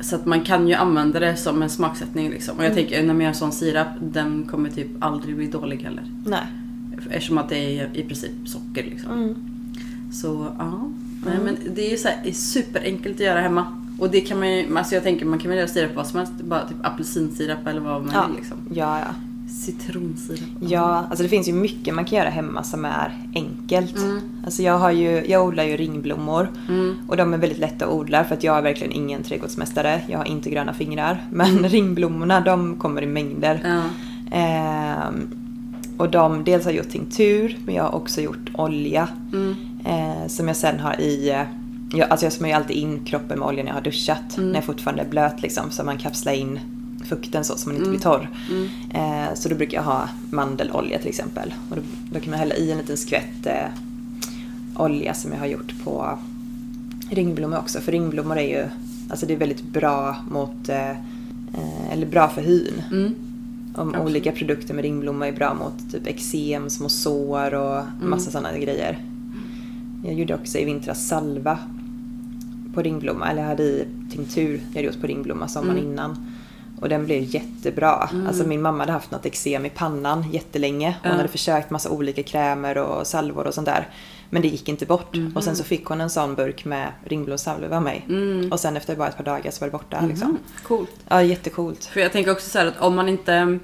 [0.00, 2.58] Så att man kan ju använda det som en smaksättning liksom.
[2.58, 5.76] Och jag tänker när man gör en sån sirap, den kommer typ aldrig bli dålig
[5.82, 6.04] heller.
[6.26, 6.46] Nej.
[7.10, 9.12] Eftersom att det är i princip socker liksom.
[9.12, 9.34] Mm.
[10.12, 10.88] Så ja.
[11.26, 13.66] Nej, men det är ju så här, det är superenkelt att göra hemma.
[13.98, 16.06] Och det kan man ju, alltså jag tänker man kan väl göra sirap på vad
[16.06, 16.32] som helst.
[16.44, 18.26] Bara typ apelsinsirap eller vad man Ja.
[18.26, 18.56] vill liksom.
[18.74, 19.06] Ja, ja.
[19.50, 20.48] Citronsirap.
[20.60, 23.96] Ja, alltså det finns ju mycket man kan göra hemma som är enkelt.
[23.96, 24.20] Mm.
[24.44, 26.94] Alltså jag, har ju, jag odlar ju ringblommor Mm.
[27.08, 30.00] och de är väldigt lätta att odla för att jag är verkligen ingen trädgårdsmästare.
[30.08, 31.24] Jag har inte gröna fingrar.
[31.30, 33.60] Men ringblommorna de kommer i mängder.
[33.64, 33.82] Ja.
[34.36, 35.28] Ehm,
[35.98, 39.08] och de, dels har gjort tinktur men jag har också gjort olja.
[39.32, 39.56] Mm.
[39.84, 41.44] Eh, som jag sen har i...
[41.92, 44.36] Jag, alltså jag smörjer alltid in kroppen med olja när jag har duschat.
[44.36, 44.48] Mm.
[44.48, 45.70] När jag fortfarande är blöt liksom.
[45.70, 46.60] Så man kapslar in
[47.08, 47.98] fukten så, så man inte Mm.
[47.98, 48.30] blir torr.
[48.50, 48.68] Mm.
[48.94, 51.54] Eh, så då brukar jag ha mandelolja till exempel.
[51.70, 51.82] Och då,
[52.12, 53.68] då kan man hälla i en liten skvätt eh,
[54.76, 56.18] olja som jag har gjort på
[57.10, 57.80] ringblommor också.
[57.80, 58.64] För ringblommor är ju
[59.10, 62.82] alltså det är väldigt bra mot eh, eh, eller bra för hyn.
[62.90, 63.14] Mm.
[63.78, 64.06] Om Absolut.
[64.06, 68.10] olika produkter med ringblommor är bra mot typ eksem, små sår och Mm.
[68.10, 68.98] massa sådana grejer.
[70.04, 71.58] Jag gjorde också i vintras salva
[72.74, 75.90] på ringblomma, eller jag hade i tinktur jag hade gjort på ringblomma sommaren Mm.
[75.92, 76.26] innan.
[76.80, 78.08] Och den blev jättebra.
[78.12, 78.26] Mm.
[78.26, 80.96] Alltså min mamma hade haft något eksem i pannan jättelänge.
[81.02, 81.16] Hon Ja.
[81.16, 83.88] hade försökt massa olika krämer och salvor och sånt där.
[84.30, 85.16] Men det gick inte bort.
[85.16, 85.36] Mhm.
[85.36, 88.06] Och sen så fick hon en sån burk med ringblomsalva av mig.
[88.08, 88.52] Mm.
[88.52, 90.28] Och sen efter bara ett par dagar så var det borta liksom.
[90.28, 90.38] Mhm.
[90.62, 90.90] Coolt.
[91.08, 91.84] Ja, jättecoolt.
[91.84, 93.58] För jag tänker också så här att om man inte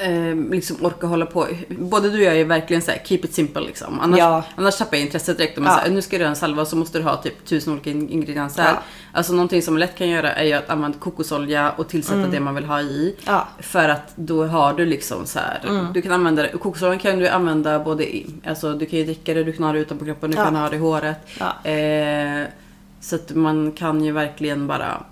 [0.00, 1.46] eh, liksom orkar hålla på.
[1.68, 4.00] Både du och jag är verkligen så här, keep it simple liksom.
[4.00, 4.42] Annars, Ja.
[4.56, 5.58] annars tappar jag intresset direkt.
[5.58, 5.78] Om Ja.
[5.78, 8.08] säger nu ska du göra en salva så måste du ha typ tusen olika in-
[8.08, 8.62] ingredienser.
[8.64, 8.82] Ja.
[9.12, 12.30] Alltså någonting som man lätt kan göra är ju att använda kokosolja och tillsätta Mm.
[12.30, 13.16] det man vill ha i.
[13.26, 13.48] Ja.
[13.58, 15.60] För att då har du liksom så här.
[15.68, 15.86] Mm.
[15.92, 16.48] Du kan använda det.
[16.48, 19.72] Kokosoljan kan du använda både i, alltså du kan ju dricka det, du kan ha
[19.72, 20.44] det utanpå kroppen, du Ja.
[20.44, 21.16] kan ha det i håret.
[21.64, 22.48] Eh,
[23.00, 25.02] så att man kan ju verkligen bara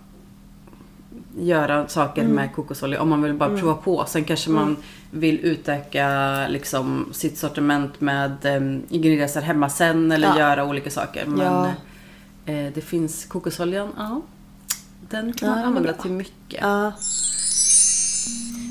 [1.40, 2.35] göra saker Mm.
[2.35, 4.05] med kokosolja om man vill bara prova på.
[4.09, 4.77] Sen kanske man
[5.11, 6.09] vill utöka
[6.48, 10.38] liksom, sitt sortiment med um, ingredienser hemma sen eller Ja.
[10.38, 11.27] göra olika saker.
[11.27, 11.66] Men Ja.
[12.53, 14.20] eh, det finns kokosoljan, ja.
[15.11, 16.64] Den kan man använda till mycket.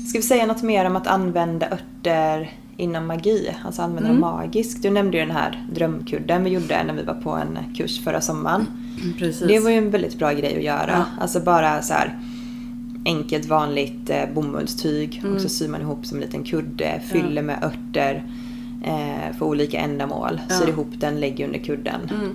[0.08, 3.56] Ska vi säga något mer om att använda örter inom magi?
[3.64, 4.20] Alltså använda Mm.
[4.20, 4.82] dem magiskt.
[4.82, 8.20] Du nämnde ju den här drömkudden vi gjorde när vi var på en kurs förra
[8.20, 8.66] sommaren.
[9.20, 9.32] Mm.
[9.48, 10.90] Det var ju en väldigt bra grej att göra.
[11.16, 11.22] Ja.
[11.22, 12.20] Alltså bara så här
[13.08, 15.34] enkelt vanligt eh, bomullstyg Mm.
[15.36, 18.24] och så syr man ihop som en liten kudde, fyller med örter.
[18.84, 20.40] eh, för olika ändamål.
[20.48, 20.54] Ja.
[20.54, 22.00] Syr ihop den, lägger under kudden.
[22.10, 22.34] Mm.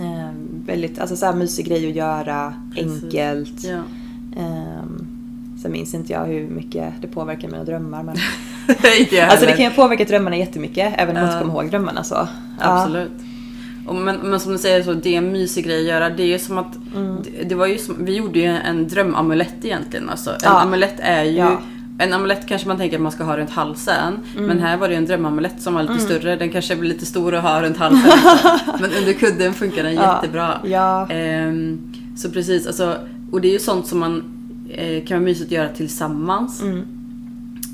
[0.00, 0.30] Eh,
[0.66, 3.02] väldigt, alltså så här mysig grej att göra, Precis.
[3.04, 3.64] enkelt.
[3.64, 3.82] Ja.
[4.42, 5.06] Um,
[5.62, 8.02] sen minns inte jag hur mycket det påverkar mina drömmar.
[8.02, 8.16] Men...
[9.30, 11.36] Alltså det kan ju påverka drömmarna jättemycket, även om man Ja.
[11.38, 12.28] inte kommer ihåg drömmarna så.
[12.58, 13.12] Absolut.
[13.86, 16.10] Och men, men som du säger, så det är en mysig grej att göra.
[16.10, 17.16] Det är ju som att, Mm.
[17.22, 20.08] det, det var ju som, vi gjorde ju en drömamulett egentligen.
[20.10, 20.60] Alltså, en Ja.
[20.60, 21.60] amulett är ju, Ja.
[21.98, 24.18] en amulett kanske man tänker att man ska ha runt halsen.
[24.34, 24.46] Mm.
[24.46, 26.36] Men här var det en drömamulett som var lite större.
[26.36, 28.00] Den kanske blir lite stor att ha runt halsen.
[28.32, 28.60] liksom.
[28.80, 30.14] men under kudden funkar den Ja.
[30.16, 30.60] jättebra.
[30.64, 31.08] Ja.
[31.10, 31.80] Ehm,
[32.16, 32.96] så precis, alltså,
[33.32, 34.22] och det är ju sånt som man
[34.70, 36.62] eh, kan vara mysigt att göra tillsammans.
[36.62, 36.82] Mm.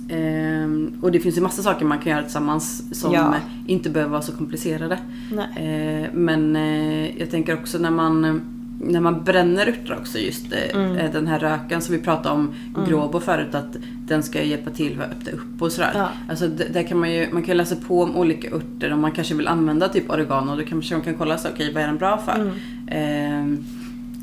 [0.09, 3.35] Ehm, och det finns ju massa saker man kan göra tillsammans som Ja.
[3.67, 4.99] inte behöver vara så komplicerade.
[5.33, 6.03] Nej.
[6.05, 8.41] Eh, men eh, jag tänker också när man,
[8.85, 10.97] när man bränner örter också just eh, Mm.
[10.97, 12.55] eh, den här röken som vi pratade om
[12.89, 15.91] gråbo förut att den ska hjälpa till att öppna upp och sådär.
[15.95, 16.09] Ja.
[16.31, 19.35] Alltså där kan man ju, man kan läsa på om olika örter om man kanske
[19.35, 22.19] vill använda typ oregano då kanske man kan kolla så okej vad är den bra
[22.19, 22.41] för?
[22.41, 22.55] Mm.
[22.89, 23.65] Ehm,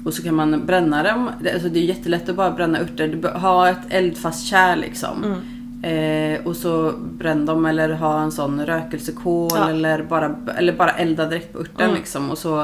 [0.05, 1.29] och så kan man bränna dem.
[1.43, 3.07] Det- Alltså det är jättelätt att bara bränna örter.
[3.21, 5.23] Du ha ett eldfast kärl liksom.
[5.23, 5.37] Mm.
[5.83, 9.69] Eh, och så bränn dem eller ha en sån rökelsekol Ja.
[9.69, 11.95] eller, bara, eller bara elda direkt på örten Mm.
[11.95, 12.31] liksom.
[12.31, 12.61] Och så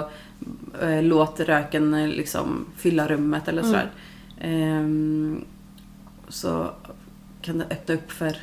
[0.81, 3.71] eh, låt röken eh, liksom fylla rummet eller Mm.
[3.73, 3.89] sådär.
[4.39, 5.43] Ehm,
[6.27, 6.71] så
[7.41, 8.37] kan det öppna upp för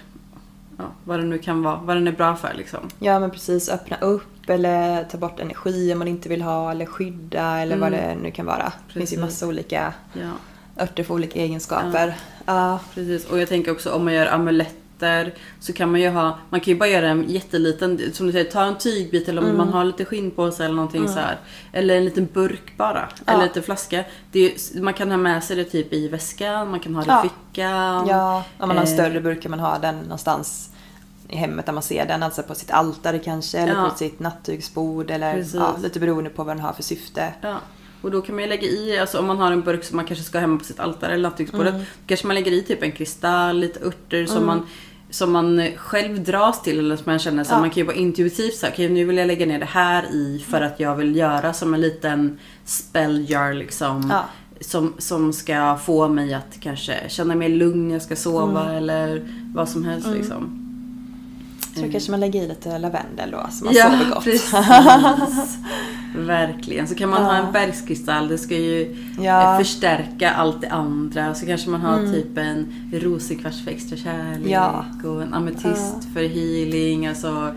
[0.78, 2.80] ja, vad det nu kan vara, vad den är bra för liksom.
[2.98, 6.86] Ja men precis, öppna upp eller ta bort energi om man inte vill ha eller
[6.86, 8.00] skydda eller vad Mm.
[8.08, 8.72] det nu kan vara.
[8.86, 9.18] Det finns ju Precis.
[9.18, 10.30] massa olika Ja.
[10.78, 12.16] Örter för olika egenskaper.
[12.46, 12.80] Ja.
[12.94, 16.60] Precis, och jag tänker också om man gör amuletter så kan man ju ha, man
[16.60, 19.56] kan ju bara göra en jätteliten, som du säger, ta en tygbit eller om Mm.
[19.58, 21.38] man har lite skinn på sig eller någonting så här.
[21.72, 23.32] Eller en liten burk bara, Ja.
[23.32, 24.04] eller en liten flaska.
[24.32, 27.08] Det är, man kan ha med sig det typ i väskan, man kan ha det
[27.10, 27.24] Ja.
[27.24, 28.06] i fickan.
[28.08, 28.94] ja, om man har en Eh.
[28.94, 30.70] större burk kan man ha den någonstans
[31.28, 32.22] i hemmet där man ser den.
[32.22, 33.88] Alltså på sitt altare kanske eller Ja.
[33.90, 37.32] på sitt nattduksbord eller ja, lite beroende på vad den har för syfte.
[37.40, 37.56] Ja.
[38.02, 40.04] Och då kan man ju lägga i, alltså om man har en burk som man
[40.04, 41.74] kanske ska ha hemma på sitt altare eller nattduksbordet.
[41.74, 41.86] Mm.
[42.06, 44.66] Kanske man lägger i typ en kristall, lite örter som, man,
[45.10, 47.60] som man själv dras till eller som man känner så Ja.
[47.60, 50.04] man kan ju vara intuitivt så här, okej nu vill jag lägga ner det här
[50.12, 54.08] i för att jag vill göra som en liten spell jar liksom.
[54.10, 54.24] Ja.
[54.60, 58.76] Som, som ska få mig att kanske känna mig lugn, jag ska sova Mm.
[58.76, 60.64] eller vad som helst liksom.
[61.78, 64.24] Så då kanske man lägger i lite lavendel då så man ja, sover gott.
[64.24, 64.52] precis.
[66.16, 66.88] Verkligen.
[66.88, 67.46] Så kan man ha Ja.
[67.46, 68.28] en bergskristall.
[68.28, 69.52] Det ska ju Ja.
[69.52, 71.34] eh, förstärka allt det andra.
[71.34, 72.12] Så kanske man har Mm.
[72.12, 74.50] typ en rosekvarts för extra kärlek.
[74.50, 74.84] Ja.
[75.04, 77.06] Och en ametist för healing.
[77.06, 77.50] Alltså,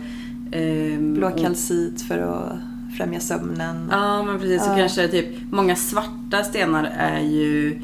[0.52, 2.52] ehm, Blå kalcit för att
[2.98, 3.88] främja sömnen.
[3.92, 4.62] Ja men precis.
[4.64, 7.82] Så kanske typ många svarta stenar är ju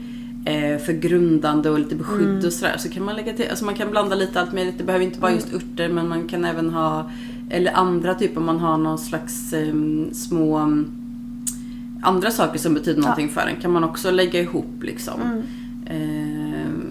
[0.47, 2.45] eh, för grundande och lite beskydd Mm.
[2.45, 2.75] och sådär.
[2.77, 4.77] Så kan man lägga till, alltså man kan blanda lite allt möjligt.
[4.77, 7.09] Det behöver inte vara just örter men man kan även ha,
[7.49, 10.91] eller andra typ om man har någon slags ehm, små mm,
[12.01, 15.21] andra saker som betyder någonting för en kan man också lägga ihop liksom.
[15.21, 15.41] Mm.
[15.87, 16.89] Ehm,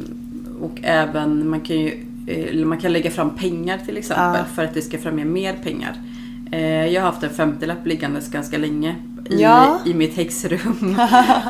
[0.60, 1.92] och även man kan ju
[2.26, 4.44] eh, man kan lägga fram pengar till exempel Ja.
[4.54, 5.96] för att det ska främja mer pengar.
[6.52, 8.96] Eh, jag har haft en 50-lapp liggandes ganska länge
[9.30, 9.78] i, Ja.
[9.84, 10.96] i mitt häxrum.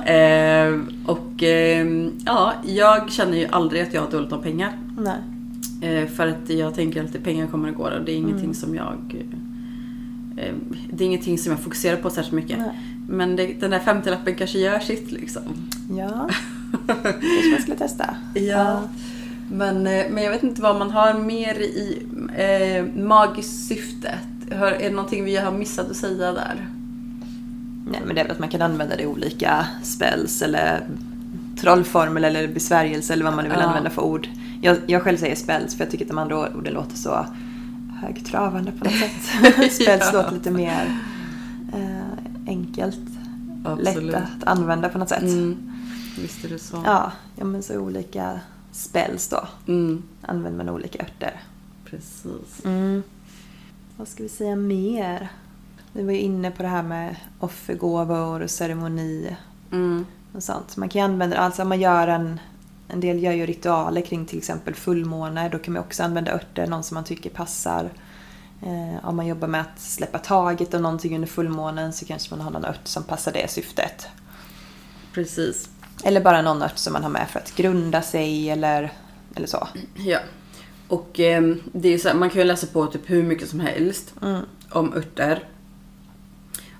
[0.07, 1.87] eh, och eh,
[2.25, 4.73] ja, jag känner ju aldrig att jag har dåligt om pengar.
[5.83, 8.55] Eh, för att jag tänker alltid pengar kommer och går och det är ingenting Mm.
[8.55, 9.25] som jag
[10.37, 10.55] eh,
[10.93, 12.59] det är ingenting som jag fokuserar på särskilt mycket.
[12.59, 12.81] Nej.
[13.09, 15.43] Men det, den där 50-lappen kanske gör sitt liksom.
[15.99, 16.29] Ja,
[16.87, 18.17] kanske man skulle testa.
[18.35, 18.83] Ja.
[19.53, 22.03] Men, eh, men jag vet inte vad man har mer i
[22.37, 24.19] eh, magiskt syftet.
[24.51, 26.67] Hör, är det någonting vi har missat att säga där?
[27.91, 30.87] Nej, men det är väl att man kan använda det i olika spells eller
[31.61, 33.67] trollformel eller besvärjelse eller vad man nu vill Ja.
[33.67, 34.29] använda för ord.
[34.63, 37.27] Jag, jag själv säger spells för jag tycker att de andra orden låter så
[38.01, 39.73] högtravande på något sätt.
[39.73, 40.23] spells Ja.
[40.23, 40.99] låter lite mer
[41.75, 42.99] eh, enkelt,
[43.79, 45.23] lätt att använda på något sätt.
[45.23, 45.73] Mm.
[46.19, 46.83] Visst är det så.
[46.85, 48.41] Ja, ja, men så olika
[48.73, 50.03] spells då Mm.
[50.23, 51.41] använder man olika örter.
[51.85, 52.65] Precis.
[52.65, 53.03] Mm.
[53.97, 55.29] Vad ska vi säga mer?
[55.97, 59.37] Vi var ju inne på det här med offergåvor och ceremoni
[59.73, 60.07] Mm.
[60.33, 60.77] och sånt.
[60.77, 62.41] Man kan ju använda, alltså om man gör en,
[62.89, 65.49] en del gör ju ritualer kring till exempel fullmåne.
[65.49, 67.91] Då kan man också använda örter, någon som man tycker passar.
[68.63, 72.41] Eh, om man jobbar med att släppa taget om någonting under fullmånen så kanske man
[72.45, 74.07] har någon ört som passar det syftet.
[75.13, 75.69] Precis.
[76.05, 78.93] Eller bara någon ört som man har med för att grunda sig eller,
[79.35, 79.69] eller så.
[79.95, 80.19] Ja.
[80.89, 83.61] Och eh, det är så här, man kan ju läsa på typ hur mycket som
[83.61, 84.41] helst Mm.
[84.71, 85.45] om örter.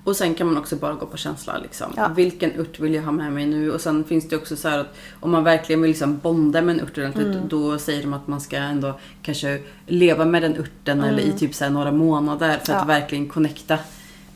[0.07, 1.57] Och sen kan man också bara gå på känsla.
[1.57, 1.87] Liksom.
[1.97, 2.07] Ja.
[2.15, 3.71] Vilken ört vill jag ha med mig nu?
[3.71, 6.75] Och sen finns det också så här att om man verkligen vill liksom bonda med
[6.75, 7.27] en ordentligt.
[7.27, 7.47] Mm.
[7.49, 11.55] Då säger de att man ska ändå kanske leva med den örten eller i typ
[11.55, 12.77] så några månader för Mm.
[12.77, 12.81] Ja.
[12.81, 13.73] att verkligen connecta.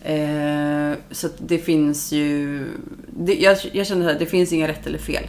[0.04, 2.66] Eh, så det finns ju...
[3.20, 5.24] Det, jag, jag känner att det finns inga rätt eller fel.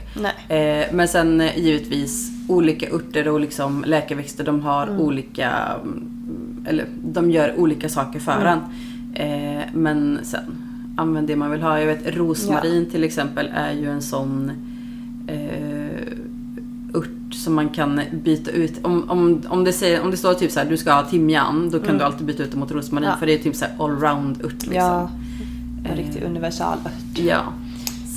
[0.48, 5.00] Eh, men sen eh, givetvis olika örter och liksom läkeväxter de har Mm.
[5.00, 5.50] olika...
[5.82, 8.46] mm, Eller de gör olika saker för Mm.
[8.46, 8.60] en.
[9.14, 10.40] Eh, men sen
[10.96, 11.78] använd det man vill ha.
[11.78, 14.50] Jag vet rosmarin till exempel är ju en sån
[15.26, 16.02] eh,
[16.94, 18.74] ört som man kan byta ut.
[18.82, 21.70] Om, om, om, det, säger, om det står typ så här, du ska ha timjan,
[21.70, 23.12] då kan du alltid byta ut det mot rosmarin Mm.
[23.14, 23.18] Ja.
[23.18, 24.74] för det är typ så allround ört liksom.
[24.74, 25.10] Ja,
[25.84, 26.92] en Eh, riktig universalört.
[27.14, 27.40] Ja.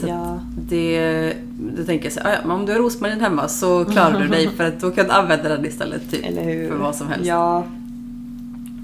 [0.01, 0.39] Så Ja.
[0.69, 1.33] det,
[1.77, 4.19] då tänker jag så här, "Ah, ja, men om du har rosmarin hemma så klarar
[4.21, 6.25] du dig för att då kan du använda den istället typ,
[6.69, 7.25] för vad som helst.
[7.25, 7.63] Ja.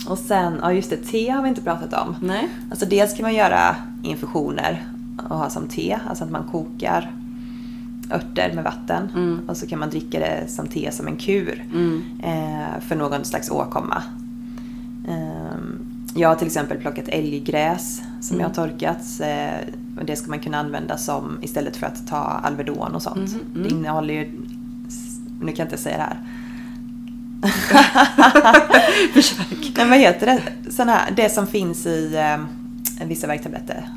[0.10, 2.16] Och sen, ja just det, te har vi inte pratat om.
[2.22, 2.50] Nej?
[2.70, 4.86] Alltså dels kan man göra infusioner
[5.30, 7.12] och ha som te, alltså att man kokar
[8.12, 9.42] örter med vatten Mm.
[9.50, 12.02] och så kan man dricka det som te som en kur Mm.
[12.24, 14.04] eh, för någon slags åkomma.
[15.08, 15.80] Ehm,
[16.16, 19.68] jag har till exempel plockat älggräs som jag har torkat eh,
[20.00, 23.18] och det ska man kunna använda som istället för att ta Alvedon och sånt.
[23.34, 23.64] Mhm, mm.
[23.64, 24.32] Det innehåller ju,
[25.42, 26.20] nu kan jag inte säga det här.
[29.14, 29.72] Försök.
[29.78, 30.72] Men vad heter det?
[30.72, 32.16] Sån här, det som finns i
[33.00, 33.90] eh, vissa värktabletter.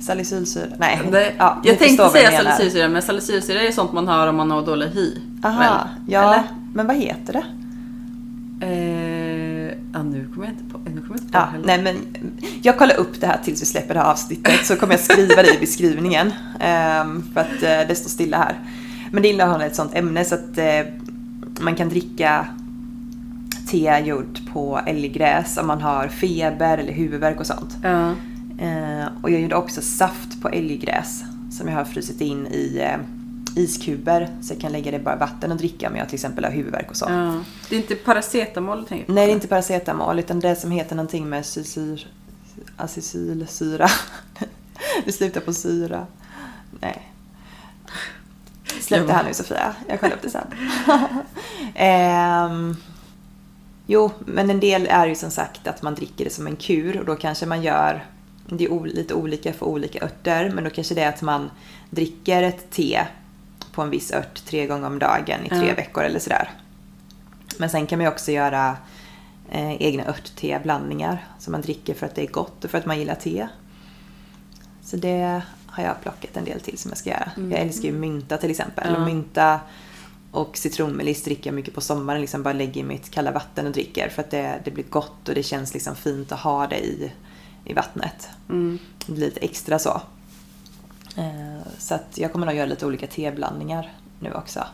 [0.00, 0.66] Salicylsyra?
[0.78, 1.00] Nej.
[1.12, 4.62] Det, ja, jag tänkte säga salicylsyra men salicylsyra är sånt man har om man har
[4.66, 5.14] dålig hy.
[5.44, 5.70] Aha, väl?
[6.06, 6.20] ja.
[6.34, 6.42] Eller?
[6.74, 7.44] Men vad heter det?
[8.60, 11.66] Eh, ja, nu kommer jag inte på, nu kommer jag inte på Ja, heller.
[11.66, 11.96] nej men
[12.62, 15.42] jag kollar upp det här tills vi släpper det här avsnittet så kommer jag skriva
[15.42, 16.32] det i beskrivningen.
[16.60, 18.60] ehm, för att eh, det står stilla här.
[19.12, 20.80] Men det innehåller ett sånt ämne så att eh,
[21.60, 22.46] man kan dricka
[23.66, 27.76] te gjort på älggräs om man har feber eller huvudvärk och sånt.
[27.82, 28.10] Ja.
[28.58, 32.98] Eh, och jag gjorde också saft på älggräs som jag har frusit in i eh,
[33.56, 36.44] iskuber så jag kan lägga det i bara vatten och dricka om jag till exempel
[36.44, 37.06] har huvudvärk och så.
[37.08, 37.34] ja.
[37.68, 39.12] Det är inte paracetamol du tänker på?
[39.12, 42.06] Nej, det är inte paracetamol utan det som heter någonting med sysyr,
[42.76, 43.88] acetylsyra.
[45.04, 46.06] det slutar på syra.
[46.80, 47.12] Nej.
[48.80, 50.46] Släpp det här nu Sofia, jag kollar upp det sen.
[51.74, 52.76] Ehm,
[53.86, 56.98] jo, men en del är ju som sagt att man dricker det som en kur
[56.98, 58.04] och då kanske man gör
[58.48, 61.50] det är lite olika för olika örter, men då kanske det är att man
[61.90, 63.02] dricker ett te
[63.72, 65.74] på en viss ört tre gånger om dagen i tre Ja.
[65.74, 66.50] veckor eller sådär.
[67.58, 68.76] Men sen kan man ju också göra
[69.50, 72.98] eh, egna örtteblandningar som man dricker för att det är gott och för att man
[72.98, 73.48] gillar te.
[74.82, 77.30] Så det har jag plockat en del till som jag ska göra.
[77.36, 78.86] Jag älskar ju mynta till exempel.
[78.90, 78.96] Ja.
[78.96, 79.60] Och mynta
[80.36, 82.20] och citronmeliss dricker jag mycket på sommaren.
[82.20, 85.28] Liksom bara lägger i mitt kalla vatten och dricker för att det, det blir gott
[85.28, 87.12] och det känns liksom fint att ha det i,
[87.64, 88.28] i vattnet.
[88.48, 88.78] Mm.
[89.06, 90.00] Det blir lite extra så.
[91.16, 94.64] Eh, Så att jag kommer nog göra lite olika teblandningar nu också.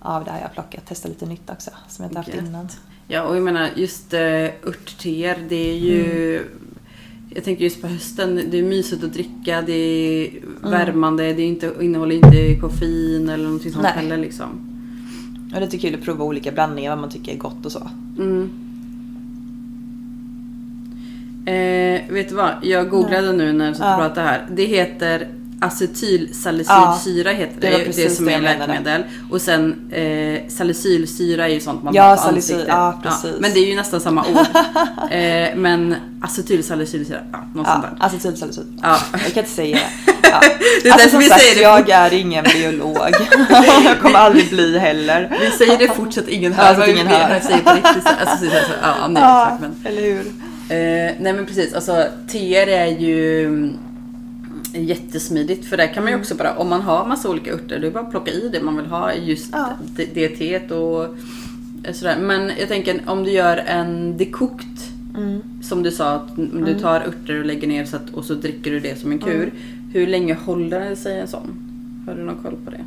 [0.00, 0.86] Av det här jag plockat.
[0.86, 2.68] Testa lite nytt också som jag inte haft innan.
[3.06, 4.20] Ja, och jag menar just uh,
[4.68, 6.46] örtteer, det är ju...
[7.34, 10.30] Jag tänker just på hösten, det är mysigt att dricka, det är
[10.62, 13.92] värmande, det är inte, innehåller inte koffein eller någonting sånt Nej.
[13.92, 14.48] heller liksom.
[15.44, 17.72] Och det är lite kul att prova olika blandningar, vad man tycker är gott och
[17.72, 17.90] så.
[18.18, 18.50] Mm.
[21.46, 22.50] Eh, vet du vad?
[22.62, 24.08] Jag googlade nu när jag satt och Ja.
[24.08, 24.46] pratade här.
[24.56, 25.28] Det heter
[25.66, 29.02] acetylsalicylsyra heter det det, det, som det är läkemedel.
[29.30, 32.64] Och sen eh, salicylsyra är ju sånt man Ja, på salicyl- ansiktet.
[32.68, 33.30] ja, precis.
[33.40, 34.36] men det är ju nästan samma ord.
[35.10, 38.06] eh, men acetylsalicylsyra, ja något sånt Ja, där.
[38.06, 38.64] acetylsalicylsyra.
[38.82, 38.98] Ja.
[39.12, 40.12] Jag kan inte säga det.
[40.30, 40.40] Ja.
[40.82, 42.98] Det är Alltså som vi sagt, jag är ingen biolog.
[43.84, 45.38] jag kommer aldrig bli heller.
[45.40, 47.40] Vi säger det fort så att ingen Ja, hör vad ingen vi hör.
[47.40, 48.06] säger på riktigt.
[48.06, 49.76] Alltså, så, så, så, ja, nej, Ja, exakt, men.
[49.84, 50.20] eller hur?
[50.68, 53.48] Eh, nej men precis, alltså teer är ju
[54.74, 56.18] jättesmidigt för där kan man Mm.
[56.18, 58.48] ju också bara, om man har massa olika örter, det är bara att plocka i
[58.52, 59.68] det man vill ha just Ja.
[60.14, 61.04] det, teet och
[61.84, 62.16] eh, sådär.
[62.20, 65.42] Men jag tänker om du gör en dekokt, Mm.
[65.62, 68.70] som du sa, att du tar örter och lägger ner så att, och så dricker
[68.70, 69.34] du det som en kur.
[69.42, 69.50] Mm.
[69.92, 71.54] Hur länge håller det sig en sån?
[72.06, 72.84] Har du någon koll på det?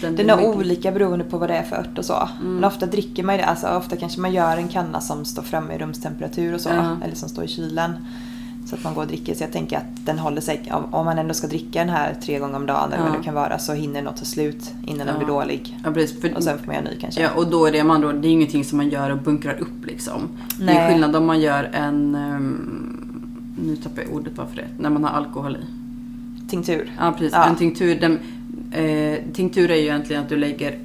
[0.00, 2.28] Den Det är nog olika beroende på vad det är för ört och så.
[2.40, 2.54] Mm.
[2.54, 3.46] Men ofta dricker man ju det.
[3.46, 6.68] Alltså, ofta kanske man gör en kanna som står framme i rumstemperatur och så.
[6.68, 6.96] Ja.
[7.04, 7.92] Eller som står i kylen.
[8.74, 9.34] Så att man går och dricker.
[9.34, 10.72] Så jag tänker att den håller sig.
[10.90, 13.10] Om, man ändå ska dricka den här tre gånger om dagen eller Ja.
[13.10, 13.58] vad det kan vara.
[13.58, 15.18] Så hinner den nog ta slut innan den Ja.
[15.18, 15.78] blir dålig.
[15.84, 17.20] Ja, precis, för, Och sen får man göra en ny kanske.
[17.22, 19.54] Ja, och då är det man då, det är ingenting som man gör och bunkrar
[19.60, 20.28] upp liksom.
[20.58, 20.92] Det är Nej.
[20.92, 23.00] skillnad om man gör en, ehm,
[23.66, 25.64] nu tappar jag ordet bara för det, när man har alkohol i.
[26.50, 26.92] Tinktur.
[26.98, 27.44] Ja precis, Ja.
[27.48, 28.18] en tinktur, den,
[28.72, 30.78] eh, tinktur är ju egentligen att du lägger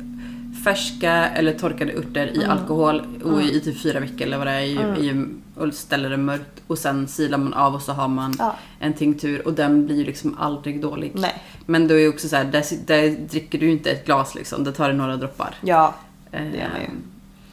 [0.64, 4.62] färska eller torkade örter i alkohol och i typ fyra veckor eller vad det är
[4.62, 8.36] i, i, och ställer det mörkt och sen silar man av och så har man
[8.80, 11.12] en tinktur och den blir ju liksom aldrig dålig.
[11.16, 11.44] Nej.
[11.66, 14.36] Men då är ju också så här, där, där dricker du ju inte ett glas
[14.36, 15.56] liksom, det tar det några droppar.
[15.62, 15.96] Ja,
[16.32, 16.88] det gör man ju.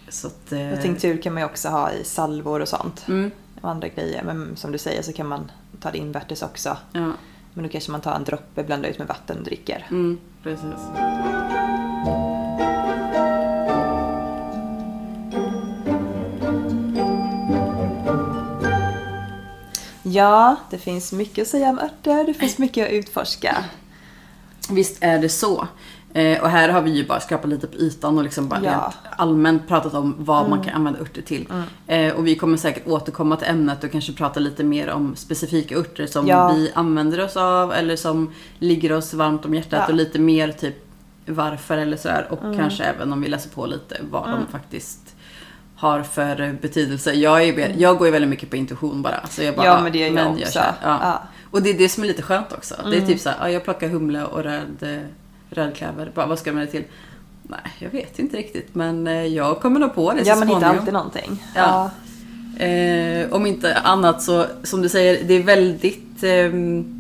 [0.09, 0.53] Så att...
[0.53, 3.05] eh, Och tinktur kan man ju också ha i salvor och sånt.
[3.09, 3.31] Mm,
[3.61, 4.23] Och andra grejer.
[4.25, 5.51] Men som du säger så kan man
[5.81, 6.77] ta det invärtes också.
[6.93, 7.13] ja,
[7.55, 9.87] Men då kanske man tar en droppe, blandar ut med vatten och dricker.
[9.91, 10.67] mm, precis.
[20.17, 22.25] Ja, det finns mycket att säga om örter.
[22.27, 23.65] Det finns mycket att utforska.
[24.71, 25.69] Visst är det så.
[26.15, 28.93] Eh, och här har vi ju bara skrapat lite på ytan och liksom bara Ja.
[29.17, 31.49] allmänt pratat om vad man kan använda örter till.
[31.87, 35.77] Eh, och vi kommer säkert återkomma till ämnet och kanske prata lite mer om specifika
[35.79, 36.53] örter som Ja.
[36.53, 39.87] vi använder oss av eller som ligger oss varmt om hjärtat Ja.
[39.87, 40.77] och lite mer typ
[41.27, 42.27] varför eller sådär.
[42.31, 45.06] Och kanske även om vi läser på lite vad de faktiskt
[45.77, 47.13] har för betydelse.
[47.13, 49.27] Jag, är, jag går ju väldigt mycket på intuition bara.
[49.31, 50.53] Så jag bara Ja, men det gör jag men också.
[50.53, 50.73] kör.
[50.83, 50.99] Ja.
[51.03, 51.23] Ja.
[51.51, 52.75] Och det är det som är lite skönt också.
[52.91, 54.99] Det är typ så här, ja, jag plockar humle och röd, eh,
[55.51, 56.11] rödklöver.
[56.15, 56.85] Bara, vad ska jag med det till?
[57.43, 58.75] Nej, jag vet inte riktigt.
[58.75, 61.43] Men eh, jag kommer nog på det Ja, så man hittar alltid någonting.
[61.55, 61.91] Ja.
[62.65, 66.23] Eh, om inte annat så, som du säger, det är väldigt...
[66.23, 66.93] ehm,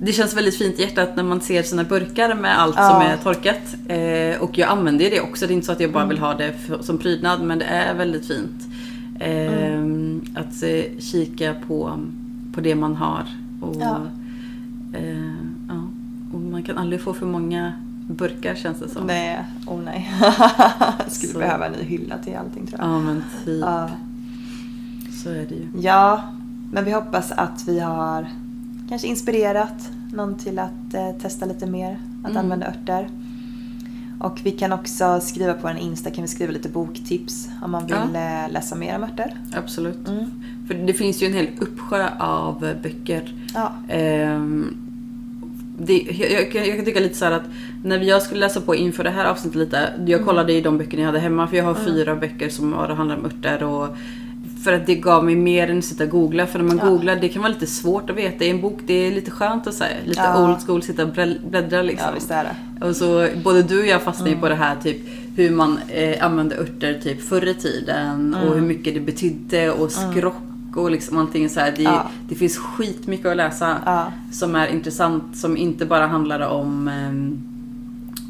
[0.00, 2.90] det känns väldigt fint i hjärtat när man ser sina burkar med allt Ja.
[2.90, 3.76] som är torkat.
[3.88, 5.46] Eh, och jag använder ju det också.
[5.46, 6.08] Det är inte så att jag bara Mm.
[6.08, 8.68] vill ha det för, som prydnad, men det är väldigt fint.
[9.20, 10.24] Eh, Mm.
[10.34, 11.98] Att eh, kika på,
[12.54, 13.22] på det man har.
[13.60, 14.00] Och, Ja.
[14.92, 15.32] eh,
[15.68, 15.88] ja.
[16.32, 17.72] och man kan aldrig få för många
[18.08, 19.06] burkar känns det som.
[19.06, 20.10] Nej, oh nej.
[21.04, 21.38] jag skulle Så.
[21.38, 22.88] behöva en ny hylla till allting tror jag.
[22.90, 23.60] Ja men typ.
[23.60, 23.88] Ja.
[25.22, 25.68] Så är det ju.
[25.80, 26.22] Ja,
[26.72, 28.26] men vi hoppas att vi har
[28.88, 32.36] kanske inspirerat någon till att eh, testa lite mer att Mm.
[32.42, 33.08] använda örter.
[34.20, 37.86] Och vi kan också skriva på en Insta, kan vi skriva lite boktips om man
[37.86, 39.36] vill eh, läsa mer om örter.
[39.56, 40.08] Absolut.
[40.08, 40.24] Mm.
[40.66, 43.34] För det finns ju en hel uppsjö av eh, böcker.
[43.54, 44.76] Ja, Ehm,
[45.78, 47.42] det, jag, jag, kan- jag kan tycka lite så här att
[47.84, 49.88] när jag skulle läsa på inför det här avsnittet lite.
[50.06, 53.16] Jag kollade i de böcker jag hade hemma för jag har fyra böcker som handlar
[53.16, 53.62] om örter.
[53.62, 53.96] Och,
[54.66, 56.46] för att det gav mig mer än att sitta och googla.
[56.46, 56.88] För när man Ja.
[56.90, 58.44] googlar det kan vara lite svårt att veta.
[58.44, 59.96] I en bok det är lite skönt att säga.
[60.04, 60.48] Lite Ja.
[60.50, 61.08] old school, sitta och
[61.50, 62.06] bläddra liksom.
[62.08, 62.86] ja visst är det.
[62.86, 64.96] Och så både du och jag fastnade ju på det här typ
[65.36, 69.90] hur man eh, använde örter typ förr i tiden och hur mycket det betydde och
[69.92, 70.36] skrock
[70.76, 71.72] och liksom allting så här.
[71.76, 72.10] Det, Ja.
[72.28, 74.12] det finns skitmycket att läsa Ja.
[74.32, 77.40] som är intressant som inte bara handlar om ehm,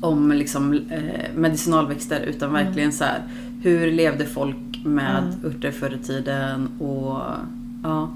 [0.01, 3.23] om liksom eh, medicinalväxter utan verkligen så här
[3.63, 4.57] hur levde folk
[4.87, 7.21] med örter förr i tiden och
[7.83, 8.09] ja.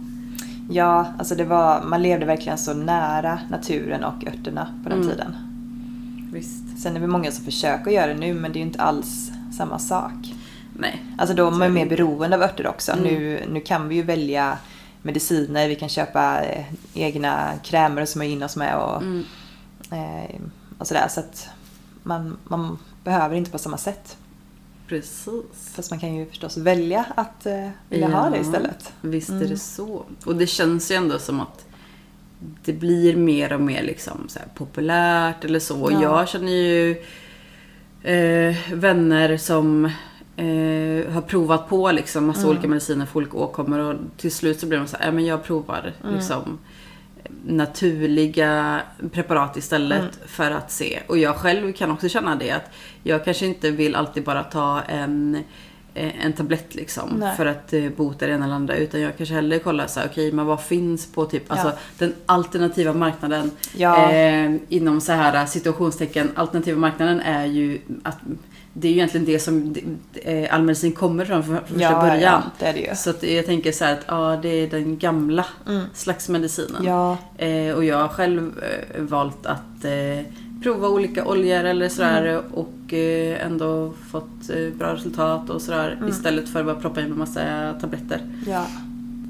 [0.73, 5.11] Ja, alltså det var, man levde verkligen så nära naturen och örterna på den Mm.
[5.11, 5.35] tiden.
[6.33, 6.79] Visst.
[6.83, 9.31] Sen är det många som försöker göra det nu men det är ju inte alls
[9.57, 10.35] samma sak.
[10.77, 11.05] Nej.
[11.19, 12.93] Alltså då är man mer beroende av örter också.
[12.93, 13.05] Mm.
[13.05, 14.59] Nu, nu kan vi ju välja
[15.03, 16.65] mediciner, vi kan köpa eh,
[16.95, 19.25] egna krämer som är in oss med och, Mm.
[19.91, 20.41] eh,
[20.79, 21.09] och sådär.
[21.11, 21.49] Så att
[22.03, 24.17] man, man behöver inte på samma sätt.
[24.91, 25.73] Precis.
[25.75, 28.43] Fast man kan ju förstås välja att eh, vilja ha det Ja.
[28.43, 28.93] istället.
[29.01, 29.49] Visst är Mm.
[29.49, 30.05] det så.
[30.25, 31.67] Och det känns ju ändå som att
[32.65, 35.89] det blir mer och mer liksom så populärt eller så.
[35.93, 36.03] Ja.
[36.03, 36.91] Jag känner ju
[38.03, 39.85] eh, vänner som
[40.37, 42.51] eh, har provat på liksom massa Mm.
[42.51, 45.27] olika mediciner för olika åkommor och till slut så blir de så här, "Ja, men
[45.27, 46.15] jag provar Mm.
[46.15, 46.59] liksom
[47.47, 48.81] naturliga
[49.13, 50.13] preparat istället Mm.
[50.27, 50.99] för att se.
[51.07, 52.71] Och jag själv kan också känna det att
[53.03, 55.35] jag kanske inte vill alltid bara ta en,
[55.95, 57.37] eh, en tablett liksom Nej.
[57.37, 58.77] för att eh, bota det ena eller andra.
[58.77, 61.55] Utan jag kanske hellre kollar så här, okej men vad finns på typ, Ja.
[61.55, 63.51] alltså den alternativa marknaden.
[63.77, 64.11] Ja.
[64.13, 68.19] Eh, inom så här situationstecken, alternativa marknaden är ju att
[68.73, 69.75] det är ju egentligen det som
[70.15, 72.21] eh, all medicin kommer från från första Ja, början.
[72.21, 72.95] ja, det är det ju.
[72.97, 75.85] Så att jag tänker så här att ja, det är den gamla Mm.
[75.95, 76.85] slags medicinen.
[76.85, 80.25] Ja, Eh, och jag har själv eh, valt att eh,
[80.63, 82.43] prova olika oljor eller sådär Mm.
[82.53, 86.09] och eh, ändå fått eh, bra resultat och sådär Mm.
[86.09, 88.21] istället för att bara proppa in med massa tabletter.
[88.47, 88.67] ja.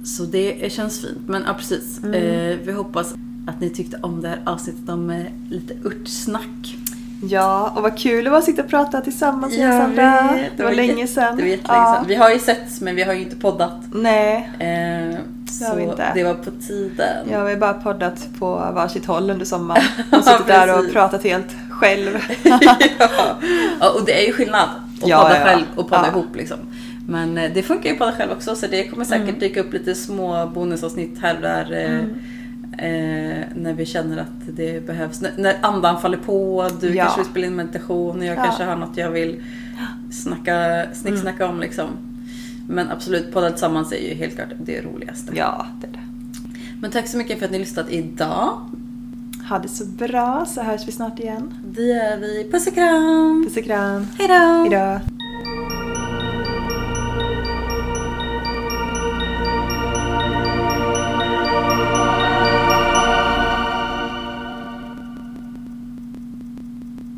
[0.05, 1.18] Så det känns fint.
[1.28, 1.99] Men ja, precis.
[2.05, 2.59] Mm.
[2.64, 3.14] Vi hoppas
[3.47, 6.76] att ni tyckte om det här avsnittet om lite örtsnack.
[7.23, 10.33] Ja, och vad kul det var att sitta och prata tillsammans Jag igen Sandra.
[10.33, 11.37] vet, Det var länge jätte- sedan.
[11.37, 11.95] Det var jättelänge Ja.
[11.97, 12.05] sedan.
[12.09, 13.73] Vi har ju setts men vi har ju inte poddat.
[13.93, 15.18] Nej, Eh,
[15.59, 16.05] Det har så vi inte.
[16.14, 17.29] det var på tiden.
[17.31, 19.83] jag har ju bara poddat på varsitt håll under sommaren.
[20.12, 22.18] Och suttit där och pratat helt själv.
[22.43, 22.59] ja.
[23.81, 24.62] ja, och det är ju skillnad
[25.03, 26.09] att Ja, podda ja, själv och podda ja.
[26.11, 26.59] ihop liksom.
[27.09, 29.39] Men eh, det funkar ju att podda själv också så det kommer säkert Mm.
[29.41, 31.73] dyka upp lite små bonusavsnitt här och där.
[31.73, 32.14] eh, Mm.
[32.79, 35.21] Eh, när vi känner att det behövs.
[35.21, 37.05] När, när andan faller på, du Ja.
[37.05, 38.45] kanske vill spela in meditation och jag Ja.
[38.45, 39.43] kanske har något jag vill
[40.11, 41.87] snacka, snicksnacka om liksom.
[42.68, 45.33] Men absolut, podda tillsammans är ju helt klart det roligaste.
[45.35, 45.99] Ja, det är det.
[46.81, 48.61] Men tack så mycket för att ni lyssnat idag.
[49.49, 51.55] Ha det så bra så hörs vi snart igen.
[51.64, 52.49] Det gör vi.
[52.53, 53.45] Puss och kram!
[53.47, 54.07] Puss och kram.
[54.18, 54.35] Hejdå!
[54.71, 55.01] Hejdå.